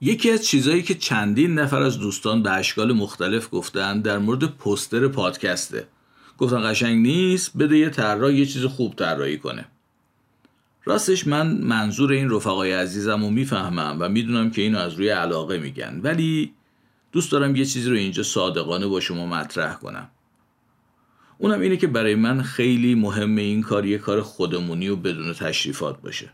یکی 0.00 0.30
از 0.30 0.46
چیزهایی 0.46 0.82
که 0.82 0.94
چندین 0.94 1.54
نفر 1.54 1.82
از 1.82 1.98
دوستان 1.98 2.42
به 2.42 2.50
اشکال 2.50 2.92
مختلف 2.92 3.48
گفتن 3.52 4.00
در 4.00 4.18
مورد 4.18 4.44
پستر 4.44 5.08
پادکسته. 5.08 5.86
گفتن 6.38 6.72
قشنگ 6.72 7.06
نیست 7.06 7.58
بده 7.58 7.78
یه 7.78 7.90
طراح 7.90 8.32
یه 8.32 8.46
چیز 8.46 8.64
خوب 8.64 8.94
طراحی 8.94 9.38
کنه. 9.38 9.64
راستش 10.84 11.26
من 11.26 11.46
منظور 11.46 12.12
این 12.12 12.30
رفقای 12.30 12.72
عزیزم 12.72 13.22
رو 13.22 13.30
می‌فهمم 13.30 13.96
و 14.00 14.08
می‌دونم 14.08 14.50
که 14.50 14.62
اینو 14.62 14.78
از 14.78 14.94
روی 14.94 15.08
علاقه 15.08 15.58
میگن. 15.58 16.00
ولی 16.02 16.52
دوست 17.12 17.32
دارم 17.32 17.56
یه 17.56 17.64
چیزی 17.64 17.90
رو 17.90 17.96
اینجا 17.96 18.22
صادقانه 18.22 18.86
با 18.86 19.00
شما 19.00 19.26
مطرح 19.26 19.74
کنم. 19.74 20.08
اونم 21.38 21.60
اینه 21.60 21.76
که 21.76 21.86
برای 21.86 22.14
من 22.14 22.42
خیلی 22.42 22.94
مهمه 22.94 23.42
این 23.42 23.62
کار 23.62 23.86
یه 23.86 23.98
کار 23.98 24.20
خودمونی 24.20 24.88
و 24.88 24.96
بدون 24.96 25.32
تشریفات 25.32 26.00
باشه. 26.02 26.30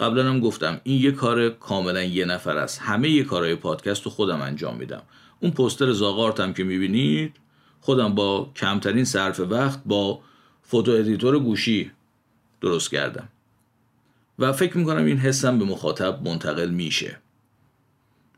قبلا 0.00 0.28
هم 0.28 0.40
گفتم 0.40 0.80
این 0.84 1.02
یه 1.02 1.12
کار 1.12 1.48
کاملا 1.48 2.02
یه 2.02 2.24
نفر 2.24 2.56
است. 2.56 2.80
همه 2.82 3.10
یه 3.10 3.24
کارهای 3.24 3.54
پادکست 3.54 4.02
رو 4.02 4.10
خودم 4.10 4.40
انجام 4.40 4.76
میدم. 4.76 5.02
اون 5.40 5.50
پوستر 5.50 5.92
زاغارتم 5.92 6.52
که 6.52 6.64
می‌بینید 6.64 7.36
خودم 7.80 8.14
با 8.14 8.50
کمترین 8.56 9.04
صرف 9.04 9.40
وقت 9.40 9.80
با 9.86 10.20
photo 10.62 10.90
editor 10.90 11.38
گوشی 11.38 11.90
درست 12.60 12.90
کردم. 12.90 13.28
و 14.38 14.52
فکر 14.52 14.78
می‌کنم 14.78 15.04
این 15.04 15.18
حسم 15.18 15.58
به 15.58 15.64
مخاطب 15.64 16.28
منتقل 16.28 16.70
میشه. 16.70 17.18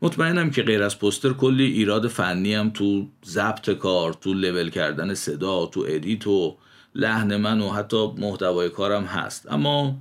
مطمئنم 0.01 0.51
که 0.51 0.63
غیر 0.63 0.83
از 0.83 0.99
پوستر 0.99 1.33
کلی 1.33 1.63
ایراد 1.63 2.07
فنی 2.07 2.53
هم 2.53 2.69
تو 2.69 3.07
ضبط 3.25 3.69
کار 3.69 4.13
تو 4.13 4.33
لول 4.33 4.69
کردن 4.69 5.13
صدا 5.13 5.65
تو 5.65 5.85
edit 5.87 6.27
و 6.27 6.57
لحن 6.95 7.35
من 7.35 7.61
و 7.61 7.69
حتی 7.69 8.11
محتوای 8.17 8.69
کارم 8.69 9.03
هست. 9.03 9.51
اما 9.51 9.95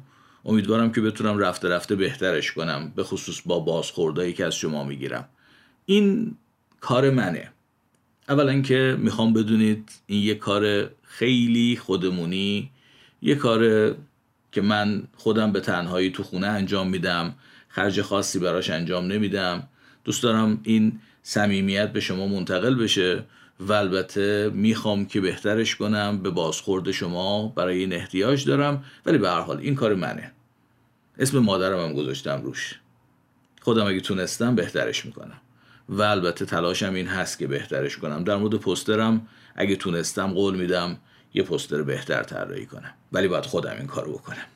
امیدوارم 0.45 0.93
که 0.93 1.01
بتونم 1.01 1.39
رفته 1.39 1.69
رفته 1.69 1.97
بهترش 1.97 2.53
کنم 2.53 2.93
به 2.97 3.05
خصوص 3.05 3.41
با 3.47 3.59
بازخوردهایی 3.59 4.33
که 4.33 4.47
از 4.47 4.55
شما 4.55 4.85
می‌گیرم. 4.85 5.29
این 5.87 6.37
کار 6.81 7.11
منه. 7.11 7.53
اولا 8.29 8.61
که 8.61 8.97
می‌خوام 8.99 9.33
بدونید 9.33 9.91
این 10.07 10.23
یه 10.23 10.35
کار 10.35 10.91
خیلی 11.03 11.77
خودمونی 11.77 12.71
یه 13.23 13.35
کار 13.35 13.95
که 14.53 14.61
من 14.61 15.03
خودم 15.17 15.53
به 15.53 15.61
تنهایی 15.61 16.11
تو 16.11 16.23
خونه 16.23 16.47
انجام 16.47 16.89
میدم 16.89 17.35
خرج 17.69 18.03
خاصی 18.03 18.39
براش 18.39 18.71
انجام 18.71 19.07
نمیدم. 19.07 19.69
دوست 20.05 20.23
دارم 20.23 20.61
این 20.63 21.01
صمیمیت 21.23 21.93
به 21.93 22.01
شما 22.01 22.27
منتقل 22.27 22.75
بشه 22.75 23.25
و 23.61 23.73
البته 23.73 24.51
می‌خوام 24.55 25.07
که 25.07 25.21
بهترش 25.21 25.77
کنم 25.77 26.23
به 26.23 26.31
بازخورد 26.31 26.91
شما 26.91 27.49
برای 27.49 27.79
این 27.79 27.93
احتیاج 27.93 28.45
دارم 28.45 28.85
ولی 29.07 29.19
به 29.19 29.31
هر 29.31 29.41
حال 29.41 29.59
این 29.59 29.75
کار 29.75 29.95
منه. 29.95 30.33
اسم 31.19 31.39
مادرم 31.39 31.81
هم 31.89 31.95
گذاشتم 31.95 32.43
روش. 32.43 32.81
خودم 33.61 33.87
اگه 33.87 34.01
تونستم 34.01 34.55
بهترش 34.55 35.07
می‌کنم. 35.07 35.41
و 35.91 36.03
البته 36.03 36.45
تلاشم 36.45 36.95
این 36.95 37.07
هست 37.07 37.39
که 37.39 37.47
بهترش 37.47 37.97
کنم. 37.97 38.25
در 38.25 38.37
مورد 38.37 38.55
پسترم 38.55 39.27
اگه 39.55 39.77
تونستم 39.77 40.33
قول 40.33 40.57
میدم 40.57 40.97
یه 41.35 41.43
پستر 41.43 41.83
بهتر 41.83 42.23
طراحی 42.23 42.67
کنم. 42.67 42.95
ولی 43.13 43.29
باید 43.29 43.47
خودم 43.47 43.75
این 43.79 43.87
کارو 43.87 44.13
بکنم. 44.13 44.47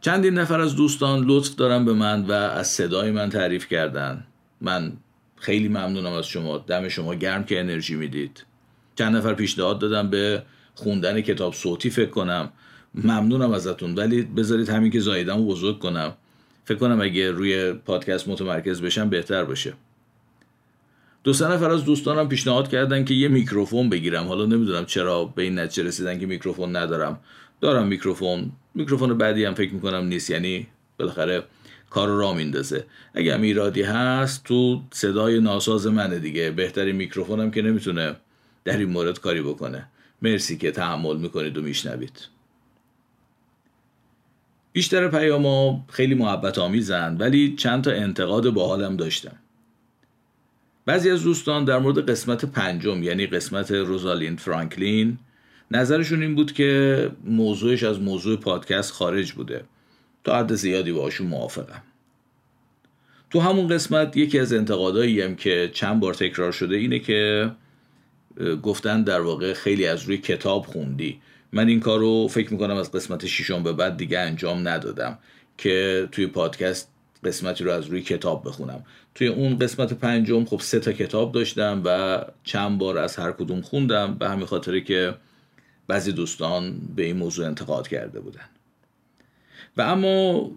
چندین 0.00 0.38
نفر 0.38 0.60
از 0.60 0.76
دوستان 0.76 1.24
لطف 1.24 1.54
دارن 1.54 1.84
به 1.84 1.92
من 1.92 2.22
و 2.26 2.32
از 2.32 2.68
صدای 2.68 3.10
من 3.10 3.30
تعریف 3.30 3.68
کردن. 3.68 4.24
من 4.60 4.92
خیلی 5.36 5.68
ممنونم 5.68 6.12
از 6.12 6.26
شما. 6.26 6.58
دم 6.58 6.88
شما 6.88 7.14
گرم 7.14 7.44
که 7.44 7.60
انرژی 7.60 7.94
می‌دید. 7.94 8.44
چند 8.96 9.16
نفر 9.16 9.34
پیشنهاد 9.34 9.78
دادم 9.78 10.10
به 10.10 10.42
خوندن 10.74 11.20
کتاب 11.20 11.54
صوتی 11.54 11.90
فکر 11.90 12.10
کنم. 12.10 12.52
ممنونم 12.94 13.52
ازتون. 13.52 13.94
ولی 13.94 14.22
بذارید 14.22 14.68
همین 14.68 14.90
که 14.90 15.00
زایدم 15.00 15.36
رو 15.36 15.46
بزرگ 15.46 15.78
کنم. 15.78 16.12
فکر 16.64 16.78
کنم 16.78 17.00
اگه 17.00 17.30
روی 17.30 17.72
پادکست 17.72 18.28
متمرکز 18.28 18.82
بشم 18.82 19.10
بهتر 19.10 19.44
باشه. 19.44 19.72
دو 21.24 21.32
سه 21.32 21.48
نفر 21.48 21.70
از 21.70 21.84
دوستانم 21.84 22.28
پیشنهاد 22.28 22.68
کردن 22.68 23.04
که 23.04 23.14
یه 23.14 23.28
میکروفون 23.28 23.90
بگیرم. 23.90 24.26
حالا 24.26 24.46
نمی‌دونم 24.46 24.84
چرا 24.84 25.24
به 25.24 25.42
این 25.42 25.58
نتیجه 25.58 25.88
رسیدن 25.88 26.18
که 26.18 26.26
میکروفون 26.26 26.76
ندارم. 26.76 27.20
دارم 27.60 27.86
میکروفون. 27.86 28.52
میکروفون 28.74 29.18
بدی 29.18 29.44
هم 29.44 29.54
فکر 29.54 29.74
می‌کنم 29.74 30.04
نیست. 30.04 30.30
یعنی 30.30 30.66
بالاخره 30.98 31.42
کار 31.90 32.08
راه 32.08 32.32
میندازه. 32.32 32.84
اگه 33.14 33.40
ایرادی 33.40 33.82
هست 33.82 34.44
تو 34.44 34.82
صدای 34.90 35.40
ناساز 35.40 35.86
منه 35.86 36.18
دیگه. 36.18 36.50
بهترین 36.50 36.96
میکروفونم 36.96 37.50
که 37.50 37.62
نمی‌تونه 37.62 38.16
در 38.64 38.76
این 38.76 38.90
مورد 38.90 39.20
کاری 39.20 39.42
بکنه. 39.42 39.86
مرسی 40.22 40.58
که 40.58 40.70
تحمل 40.70 41.16
می‌کنید 41.16 41.58
و 41.58 41.62
میشنوید. 41.62 42.33
بیشتر 44.74 45.08
پیاما 45.08 45.84
خیلی 45.88 46.14
محبت 46.14 46.58
آمیزن 46.58 47.16
ولی 47.16 47.54
چند 47.56 47.84
تا 47.84 47.90
انتقاد 47.90 48.50
باحالم 48.50 48.96
داشتم. 48.96 49.36
بعضی 50.86 51.10
از 51.10 51.22
دوستان 51.22 51.64
در 51.64 51.78
مورد 51.78 52.10
قسمت 52.10 52.44
پنجم 52.44 53.02
یعنی 53.02 53.26
قسمت 53.26 53.70
روزالین 53.70 54.36
فرانکلین 54.36 55.18
نظرشون 55.70 56.22
این 56.22 56.34
بود 56.34 56.52
که 56.52 57.10
موضوعش 57.24 57.82
از 57.82 58.00
موضوع 58.00 58.36
پادکست 58.36 58.92
خارج 58.92 59.32
بوده. 59.32 59.64
تا 60.24 60.38
حد 60.38 60.54
زیادی 60.54 60.92
باشون 60.92 61.26
موافقم. 61.26 61.82
تو 63.30 63.40
همون 63.40 63.68
قسمت 63.68 64.16
یکی 64.16 64.38
از 64.38 64.52
انتقادایی 64.52 65.20
هم 65.20 65.36
که 65.36 65.70
چند 65.72 66.00
بار 66.00 66.14
تکرار 66.14 66.52
شده 66.52 66.76
اینه 66.76 66.98
که 66.98 67.50
گفتن 68.62 69.02
در 69.02 69.20
واقع 69.20 69.52
خیلی 69.52 69.86
از 69.86 70.02
روی 70.02 70.18
کتاب 70.18 70.66
خوندی. 70.66 71.20
من 71.54 71.68
این 71.68 71.80
کار 71.80 71.98
رو 71.98 72.28
فکر 72.28 72.52
می‌کنم 72.52 72.76
از 72.76 72.92
قسمت 72.92 73.26
ششم 73.26 73.62
به 73.62 73.72
بعد 73.72 73.96
دیگه 73.96 74.18
انجام 74.18 74.68
ندادم 74.68 75.18
که 75.58 76.08
توی 76.12 76.26
پادکست 76.26 76.88
قسمتی 77.24 77.64
رو 77.64 77.70
از 77.70 77.86
روی 77.86 78.02
کتاب 78.02 78.48
بخونم. 78.48 78.84
توی 79.14 79.26
اون 79.26 79.58
قسمت 79.58 79.92
پنجم 79.92 80.44
خب 80.44 80.60
سه 80.60 80.80
تا 80.80 80.92
کتاب 80.92 81.32
داشتم 81.32 81.82
و 81.84 82.20
چند 82.44 82.78
بار 82.78 82.98
از 82.98 83.16
هر 83.16 83.32
کدوم 83.32 83.60
خوندم 83.60 84.14
به 84.14 84.28
همین 84.28 84.46
خاطره 84.46 84.80
که 84.80 85.14
بعضی 85.86 86.12
دوستان 86.12 86.80
به 86.96 87.04
این 87.04 87.16
موضوع 87.16 87.46
انتقاد 87.46 87.88
کرده 87.88 88.20
بودن. 88.20 88.48
و 89.76 89.82
اما 89.82 90.50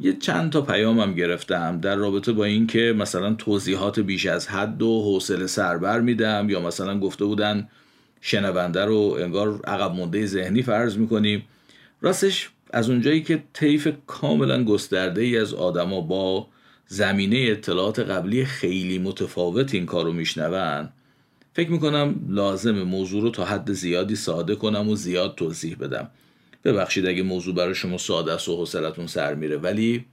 یه 0.00 0.12
چند 0.12 0.52
تا 0.52 0.62
پیامم 0.62 1.14
گرفتم 1.14 1.80
در 1.80 1.96
رابطه 1.96 2.32
با 2.32 2.44
اینکه 2.44 2.94
مثلا 2.98 3.34
توضیحات 3.34 4.00
بیش 4.00 4.26
از 4.26 4.48
حد 4.48 4.82
و 4.82 5.02
حوصله 5.02 5.46
سربر 5.46 6.00
میدم 6.00 6.46
یا 6.50 6.60
مثلا 6.60 7.00
گفته 7.00 7.24
بودن 7.24 7.68
شنونده 8.24 8.84
رو 8.84 9.16
انگار 9.20 9.60
عقب 9.64 9.92
مونده 9.94 10.26
ذهنی 10.26 10.62
فرض 10.62 10.96
می‌کنیم. 10.96 11.44
راستش 12.00 12.50
از 12.70 12.90
اونجایی 12.90 13.22
که 13.22 13.42
طیف 13.52 13.88
کاملا 14.06 14.64
گسترده 14.64 15.22
ای 15.22 15.38
از 15.38 15.54
آدما 15.54 16.00
با 16.00 16.48
زمینه 16.86 17.36
اطلاعات 17.50 17.98
قبلی 17.98 18.44
خیلی 18.44 18.98
متفاوت 18.98 19.74
این 19.74 19.86
کارو 19.86 20.12
میشنون 20.12 20.88
فکر 21.52 21.70
می‌کنم 21.70 22.14
لازم 22.28 22.82
موضوع 22.82 23.22
رو 23.22 23.30
تا 23.30 23.44
حد 23.44 23.72
زیادی 23.72 24.16
ساده 24.16 24.54
کنم 24.54 24.88
و 24.88 24.96
زیاد 24.96 25.34
توضیح 25.34 25.76
بدم. 25.76 26.10
ببخشید 26.64 27.06
اگه 27.06 27.22
موضوع 27.22 27.54
برای 27.54 27.74
شما 27.74 27.98
ساده 27.98 28.32
است 28.32 28.48
و 28.48 28.56
حوصلتون 28.56 29.06
سر 29.06 29.34
میره 29.34 29.56
ولی 29.56 30.04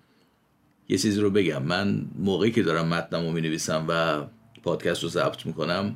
یه 0.89 0.97
چیزی 0.97 1.21
رو 1.21 1.29
بگم. 1.29 1.63
من 1.63 2.05
موقعی 2.19 2.51
که 2.51 2.63
دارم 2.63 2.87
متنم 2.87 3.25
رو 3.25 3.31
می‌نویسم 3.31 3.85
و 3.89 4.21
پادکست 4.63 5.03
رو 5.03 5.09
ضبط 5.09 5.45
می‌کنم 5.45 5.95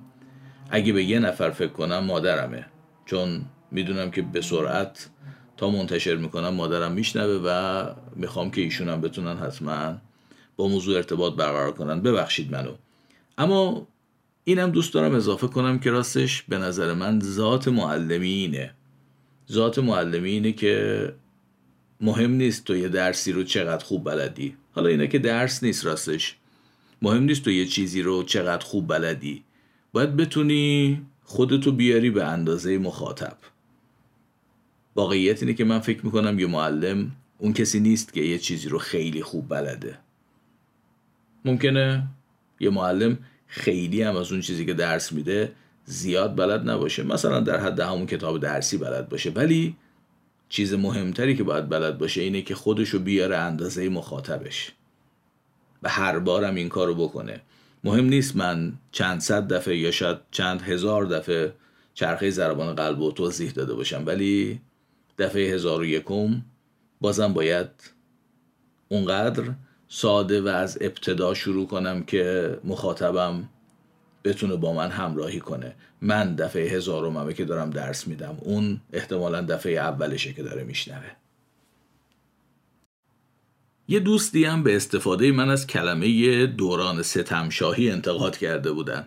اگه 0.69 0.93
به 0.93 1.03
یه 1.03 1.19
نفر 1.19 1.49
فکر 1.49 1.71
کنم 1.71 1.99
مادرمه. 1.99 2.65
چون 3.05 3.45
می‌دونم 3.71 4.11
که 4.11 4.21
به 4.21 4.41
سرعت 4.41 5.09
تا 5.57 5.69
منتشر 5.69 6.15
می‌کنم 6.15 6.49
مادرم 6.49 6.91
میشنوه 6.91 7.41
و 7.45 7.85
می‌خوام 8.15 8.51
که 8.51 8.61
ایشونم 8.61 9.01
بتونن 9.01 9.37
حتما 9.37 9.97
با 10.55 10.67
موضوع 10.67 10.95
ارتباط 10.95 11.33
برقرار 11.33 11.71
کنن. 11.71 12.01
ببخشید 12.01 12.51
منو. 12.51 12.75
اما 13.37 13.87
اینم 14.43 14.71
دوست 14.71 14.93
دارم 14.93 15.15
اضافه 15.15 15.47
کنم 15.47 15.79
که 15.79 15.91
راستش 15.91 16.41
به 16.41 16.57
نظر 16.57 16.93
من 16.93 17.19
ذات 17.19 17.67
معلمی 17.67 18.29
اینه. 18.29 18.73
ذات 19.51 19.79
معلمی 19.79 20.29
اینه 20.29 20.51
که 20.51 21.13
مهم 22.01 22.31
نیست 22.31 22.63
تو 22.63 22.75
یه 22.75 22.89
درسی 22.89 23.31
رو 23.31 23.43
چقدر 23.43 23.85
خوب 23.85 24.03
بلدی. 24.03 24.57
حالا 24.71 24.89
اینه 24.89 25.07
که 25.07 25.19
درس 25.19 25.63
نیست 25.63 25.85
راستش. 25.85 26.35
مهم 27.01 27.23
نیست 27.23 27.43
تو 27.43 27.51
یه 27.51 27.65
چیزی 27.65 28.01
رو 28.01 28.23
چقدر 28.23 28.65
خوب 28.65 28.87
بلدی. 28.87 29.43
باید 29.93 30.15
بتونی 30.15 31.01
خودتو 31.23 31.71
بیاری 31.71 32.09
به 32.09 32.23
اندازه 32.23 32.77
مخاطب. 32.77 33.37
واقعیت 34.95 35.43
اینه 35.43 35.53
که 35.53 35.63
من 35.63 35.79
فکر 35.79 36.05
می‌کنم 36.05 36.39
یه 36.39 36.47
معلم 36.47 37.11
اون 37.37 37.53
کسی 37.53 37.79
نیست 37.79 38.13
که 38.13 38.21
یه 38.21 38.37
چیزی 38.37 38.69
رو 38.69 38.79
خیلی 38.79 39.23
خوب 39.23 39.49
بلده. 39.49 39.97
ممکنه 41.45 42.07
یه 42.59 42.69
معلم 42.69 43.17
خیلی 43.47 44.01
هم 44.01 44.15
از 44.15 44.31
اون 44.31 44.41
چیزی 44.41 44.65
که 44.65 44.73
درس 44.73 45.11
میده 45.11 45.51
زیاد 45.85 46.35
بلد 46.35 46.69
نباشه. 46.69 47.03
مثلا 47.03 47.39
در 47.39 47.59
حد 47.59 47.79
همون 47.79 48.05
کتاب 48.05 48.39
درسی 48.39 48.77
بلد 48.77 49.09
باشه. 49.09 49.29
ولی 49.29 49.75
چیز 50.49 50.73
مهمتری 50.73 51.35
که 51.35 51.43
باید 51.43 51.69
بلد 51.69 51.97
باشه 51.97 52.21
اینه 52.21 52.41
که 52.41 52.55
خودشو 52.55 52.99
بیاره 52.99 53.37
اندازه 53.37 53.89
مخاطبش. 53.89 54.71
و 55.83 55.89
هر 55.89 56.19
بارم 56.19 56.55
این 56.55 56.69
کارو 56.69 56.95
بکنه. 56.95 57.41
مهم 57.83 58.05
نیست 58.05 58.35
من 58.35 58.73
چند 58.91 59.19
صد 59.19 59.47
دفعه 59.47 59.77
یا 59.77 59.91
شاید 59.91 60.17
چند 60.31 60.61
هزار 60.61 61.05
دفعه 61.05 61.53
چرخه 61.93 62.29
زربان 62.29 62.75
قلب 62.75 63.01
و 63.01 63.11
توضیح 63.11 63.51
داده 63.51 63.73
باشم 63.73 64.03
ولی 64.05 64.61
دفعه 65.17 65.53
هزار 65.53 65.81
و 65.81 65.85
یکم 65.85 66.41
بازم 67.01 67.33
باید 67.33 67.67
اونقدر 68.89 69.43
ساده 69.87 70.41
و 70.41 70.47
از 70.47 70.77
ابتدا 70.81 71.33
شروع 71.33 71.67
کنم 71.67 72.03
که 72.03 72.57
مخاطبم 72.63 73.49
بتونه 74.23 74.55
با 74.55 74.73
من 74.73 74.91
همراهی 74.91 75.39
کنه. 75.39 75.75
من 76.01 76.35
دفعه 76.35 76.69
هزارممه 76.69 77.33
که 77.33 77.45
دارم 77.45 77.69
درس 77.69 78.07
میدم 78.07 78.37
اون 78.41 78.81
احتمالا 78.93 79.41
دفعه 79.41 79.73
اولشه 79.73 80.33
که 80.33 80.43
داره 80.43 80.63
میشنوه. 80.63 81.11
یه 83.87 83.99
دوستی 83.99 84.45
هم 84.45 84.63
به 84.63 84.75
استفاده 84.75 85.31
من 85.31 85.49
از 85.49 85.67
کلمه 85.67 86.45
دوران 86.45 87.01
ستمشاهی 87.01 87.91
انتقاد 87.91 88.37
کرده 88.37 88.71
بودن. 88.71 89.05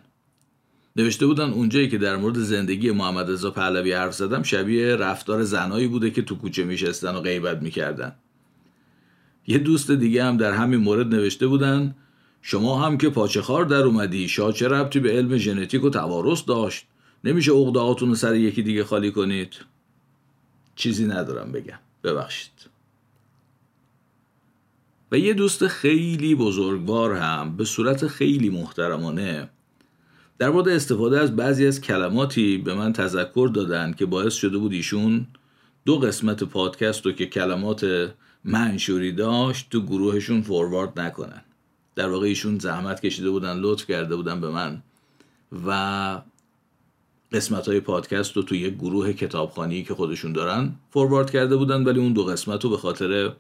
نوشته 0.97 1.27
بودن 1.27 1.51
اونجایی 1.51 1.89
که 1.89 1.99
در 1.99 2.17
مورد 2.17 2.39
زندگی 2.39 2.91
محمد 2.91 3.31
رضا 3.31 3.51
پهلوی 3.51 3.93
حرف 3.93 4.15
زدم 4.15 4.43
شبیه 4.43 4.97
رفتار 4.97 5.45
زنایی 5.45 5.89
بوده 5.89 6.11
که 6.11 6.23
تو 6.23 6.35
کوچه 6.35 6.65
میشستن 6.65 7.15
و 7.15 7.21
غیبت 7.21 7.63
می‌کردن. 7.63 8.13
یه 9.47 9.59
دوست 9.59 9.91
دیگه 9.91 10.25
هم 10.25 10.37
در 10.37 10.53
همین 10.53 10.81
مورد 10.81 11.15
نوشته 11.15 11.47
بودن 11.47 11.95
شما 12.43 12.87
هم 12.87 12.99
که 12.99 13.11
پاچخار 13.11 13.65
در 13.65 13.83
اومدی 13.83 14.29
شاه 14.29 14.53
چه 14.53 14.69
ربطی 14.69 15.01
به 15.01 15.13
علم 15.13 15.37
ژنتیک 15.37 15.85
و 15.85 15.91
توارث 15.91 16.45
داشت؟ 16.47 16.87
نمیشه 17.25 17.53
اقداغاتون 17.53 18.09
رو 18.09 18.15
سر 18.15 18.35
یکی 18.35 18.63
دیگه 18.63 18.85
خالی 18.85 19.11
کنید؟ 19.13 19.55
چیزی 20.77 21.07
ندارم 21.07 21.53
بگم. 21.53 21.79
ببخشید. 22.05 22.76
و 25.13 25.19
یه 25.19 25.35
دوست 25.35 25.67
خیلی 25.67 26.35
بزرگوار 26.35 27.15
هم 27.15 27.57
به 27.57 27.65
صورت 27.65 28.07
خیلی 28.07 28.51
محترمانه. 28.51 29.49
در 30.39 30.51
مورد 30.51 30.69
استفاده 30.69 31.21
از 31.21 31.37
بعضی 31.37 31.67
از 31.67 31.81
کلماتی 31.81 32.59
به 32.59 32.75
من 32.75 32.93
تذکر 32.93 33.51
دادن 33.55 33.93
که 33.93 34.07
باعث 34.07 34.35
شده 34.35 34.59
بود 34.59 34.73
ایشون 34.73 35.27
دو 35.85 35.99
قسمت 35.99 36.45
پادکست 36.45 37.07
رو 37.07 37.13
که 37.13 37.27
کلمات 37.27 38.11
منشوری 38.45 39.13
داشت 39.13 39.71
تو 39.71 39.83
گروهشون 39.83 40.43
فوروارد 40.43 41.01
نکنن. 41.01 41.43
در 41.95 42.09
واقع 42.09 42.27
ایشون 42.27 42.59
زحمت 42.59 43.01
کشیده 43.01 43.31
بودن 43.31 43.57
لطف 43.57 43.87
کرده 43.87 44.17
بودن 44.17 44.41
به 44.41 44.51
من 44.51 44.83
و 45.67 46.21
قسمت 47.33 47.69
های 47.69 47.81
پادکست 47.81 48.37
رو 48.37 48.43
توی 48.43 48.59
یک 48.59 48.75
گروه 48.75 49.13
کتابخانی 49.13 49.83
که 49.83 49.95
خودشون 49.95 50.33
دارن 50.33 50.73
فوروارد 50.91 51.31
کرده 51.31 51.57
بودن 51.57 51.85
ولی 51.85 52.01
اون 52.01 52.13
دو 52.13 52.25
قسمت 52.25 52.65
رو 52.65 52.71
به 52.71 52.77
خاطر 52.77 53.33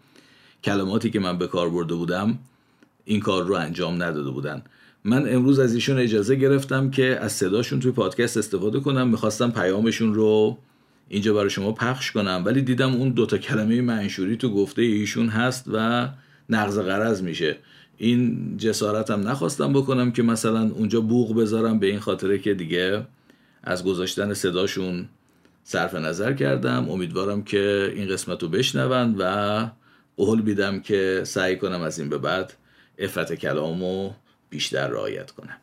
کلماتی 0.65 1.11
که 1.11 1.21
من 1.21 1.39
به 1.39 1.47
کار 1.47 1.71
برده 1.71 1.95
بودم 1.95 2.39
این 3.05 3.21
کار 3.21 3.45
رو 3.45 3.55
انجام 3.55 4.03
نداده 4.03 4.31
بودن. 4.31 4.63
من 5.05 5.35
امروز 5.35 5.59
از 5.59 5.75
ایشون 5.75 5.99
اجازه 5.99 6.35
گرفتم 6.35 6.91
که 6.91 7.19
از 7.21 7.33
صداشون 7.33 7.81
توی 7.81 7.91
پادکست 7.91 8.37
استفاده 8.37 8.81
کنم. 8.81 9.09
می‌خواستم 9.09 9.51
پیامشون 9.51 10.15
رو 10.15 10.59
اینجا 11.09 11.35
برای 11.35 11.51
شما 11.51 11.73
پخش 11.73 12.13
کنم. 12.13 12.43
ولی 12.45 12.63
دیدم 12.63 12.95
اون 12.95 13.09
دوتا 13.09 13.39
کلمه 13.39 13.81
منشوری 13.81 14.37
تو 14.37 14.55
گفته 14.55 14.83
ایشون 14.83 15.29
هست 15.29 15.65
و 15.73 16.09
نقض 16.51 16.79
قرض 16.79 17.23
میشه. 17.23 17.57
این 17.99 18.55
جسارتم 18.59 19.29
نخواستم 19.29 19.73
بکنم 19.73 20.13
که 20.13 20.23
مثلا 20.23 20.71
اونجا 20.75 21.01
بوغ 21.01 21.37
بذارم 21.37 21.79
به 21.79 21.87
این 21.87 21.99
خاطره 21.99 22.39
که 22.39 22.55
دیگه 22.55 23.07
از 23.63 23.85
گذاشتن 23.85 24.35
صداشون 24.35 25.09
صرف 25.65 25.95
نظر 25.95 26.33
کردم. 26.33 26.91
امیدوارم 26.91 27.43
که 27.43 27.93
این 27.97 28.09
قسمت 28.09 28.43
رو 28.43 28.49
بشنون 28.49 29.15
و 29.19 29.67
قول 30.17 30.43
بیدم 30.43 30.81
که 30.81 31.23
سعی 31.25 31.57
کنم 31.57 31.83
از 31.83 31.99
این 31.99 32.09
به 32.09 32.19
بعد 32.19 32.53
افت 32.99 33.33
کلامو 33.33 34.13
بیشتر 34.51 34.89
رعایت 34.89 35.31
کنم. 35.31 35.57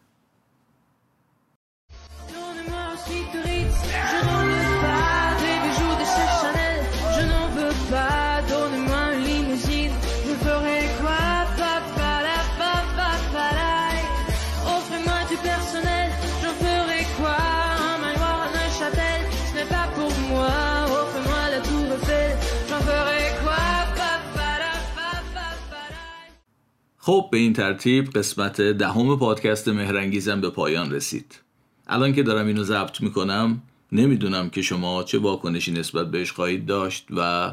خب 27.05 27.29
به 27.31 27.37
این 27.37 27.53
ترتیب 27.53 28.09
قسمت 28.09 28.61
دهم 28.61 29.17
پادکست 29.17 29.67
مهرنگیزم 29.67 30.41
به 30.41 30.49
پایان 30.49 30.91
رسید. 30.91 31.39
الان 31.87 32.13
که 32.13 32.23
دارم 32.23 32.47
اینو 32.47 32.63
ضبط 32.63 33.01
می‌کنم 33.01 33.61
نمی‌دونم 33.91 34.49
که 34.49 34.61
شما 34.61 35.03
چه 35.03 35.19
واکنشی 35.19 35.71
نسبت 35.71 36.11
بهش 36.11 36.31
خواهید 36.31 36.65
داشت 36.65 37.07
و 37.09 37.51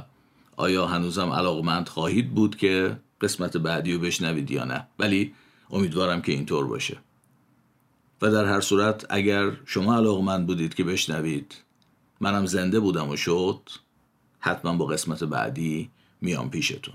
آیا 0.56 0.86
هنوزم 0.86 1.30
علاقمند 1.30 1.88
خواهید 1.88 2.34
بود 2.34 2.56
که 2.56 2.96
قسمت 3.20 3.56
بعدی 3.56 3.92
رو 3.92 3.98
بشنوید 3.98 4.50
یا 4.50 4.64
نه. 4.64 4.86
ولی 4.98 5.34
امیدوارم 5.70 6.22
که 6.22 6.32
اینطور 6.32 6.66
باشه. 6.66 6.98
و 8.22 8.30
در 8.30 8.44
هر 8.44 8.60
صورت 8.60 9.06
اگر 9.10 9.50
شما 9.66 9.96
علاقمند 9.96 10.46
بودید 10.46 10.74
که 10.74 10.84
بشنوید 10.84 11.54
منم 12.20 12.46
زنده 12.46 12.80
بودم 12.80 13.08
و 13.08 13.16
شد 13.16 13.60
حتما 14.40 14.76
با 14.76 14.86
قسمت 14.86 15.24
بعدی 15.24 15.90
میام 16.20 16.50
پیشتون. 16.50 16.94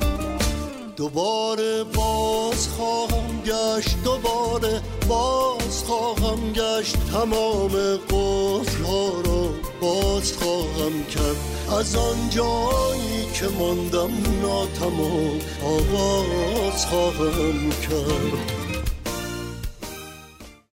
دوباره 1.01 1.83
باز 1.83 2.67
خواهم 2.67 3.41
گشت 3.45 4.03
دوباره 4.03 4.81
باز 5.09 5.83
خواهم 5.83 6.53
گشت. 6.53 6.95
تمام 7.11 7.71
قفل 8.09 8.83
را 9.25 9.49
باز 9.81 10.33
خواهم 10.33 11.05
کرد. 11.09 11.35
از 11.79 11.95
آن 11.95 12.29
جایی 12.29 13.25
که 13.33 13.45
ماندم 13.59 14.11
ناتمام 14.41 15.39
آواز 15.65 16.85
خواهم 16.85 17.69
کرد. 17.69 18.60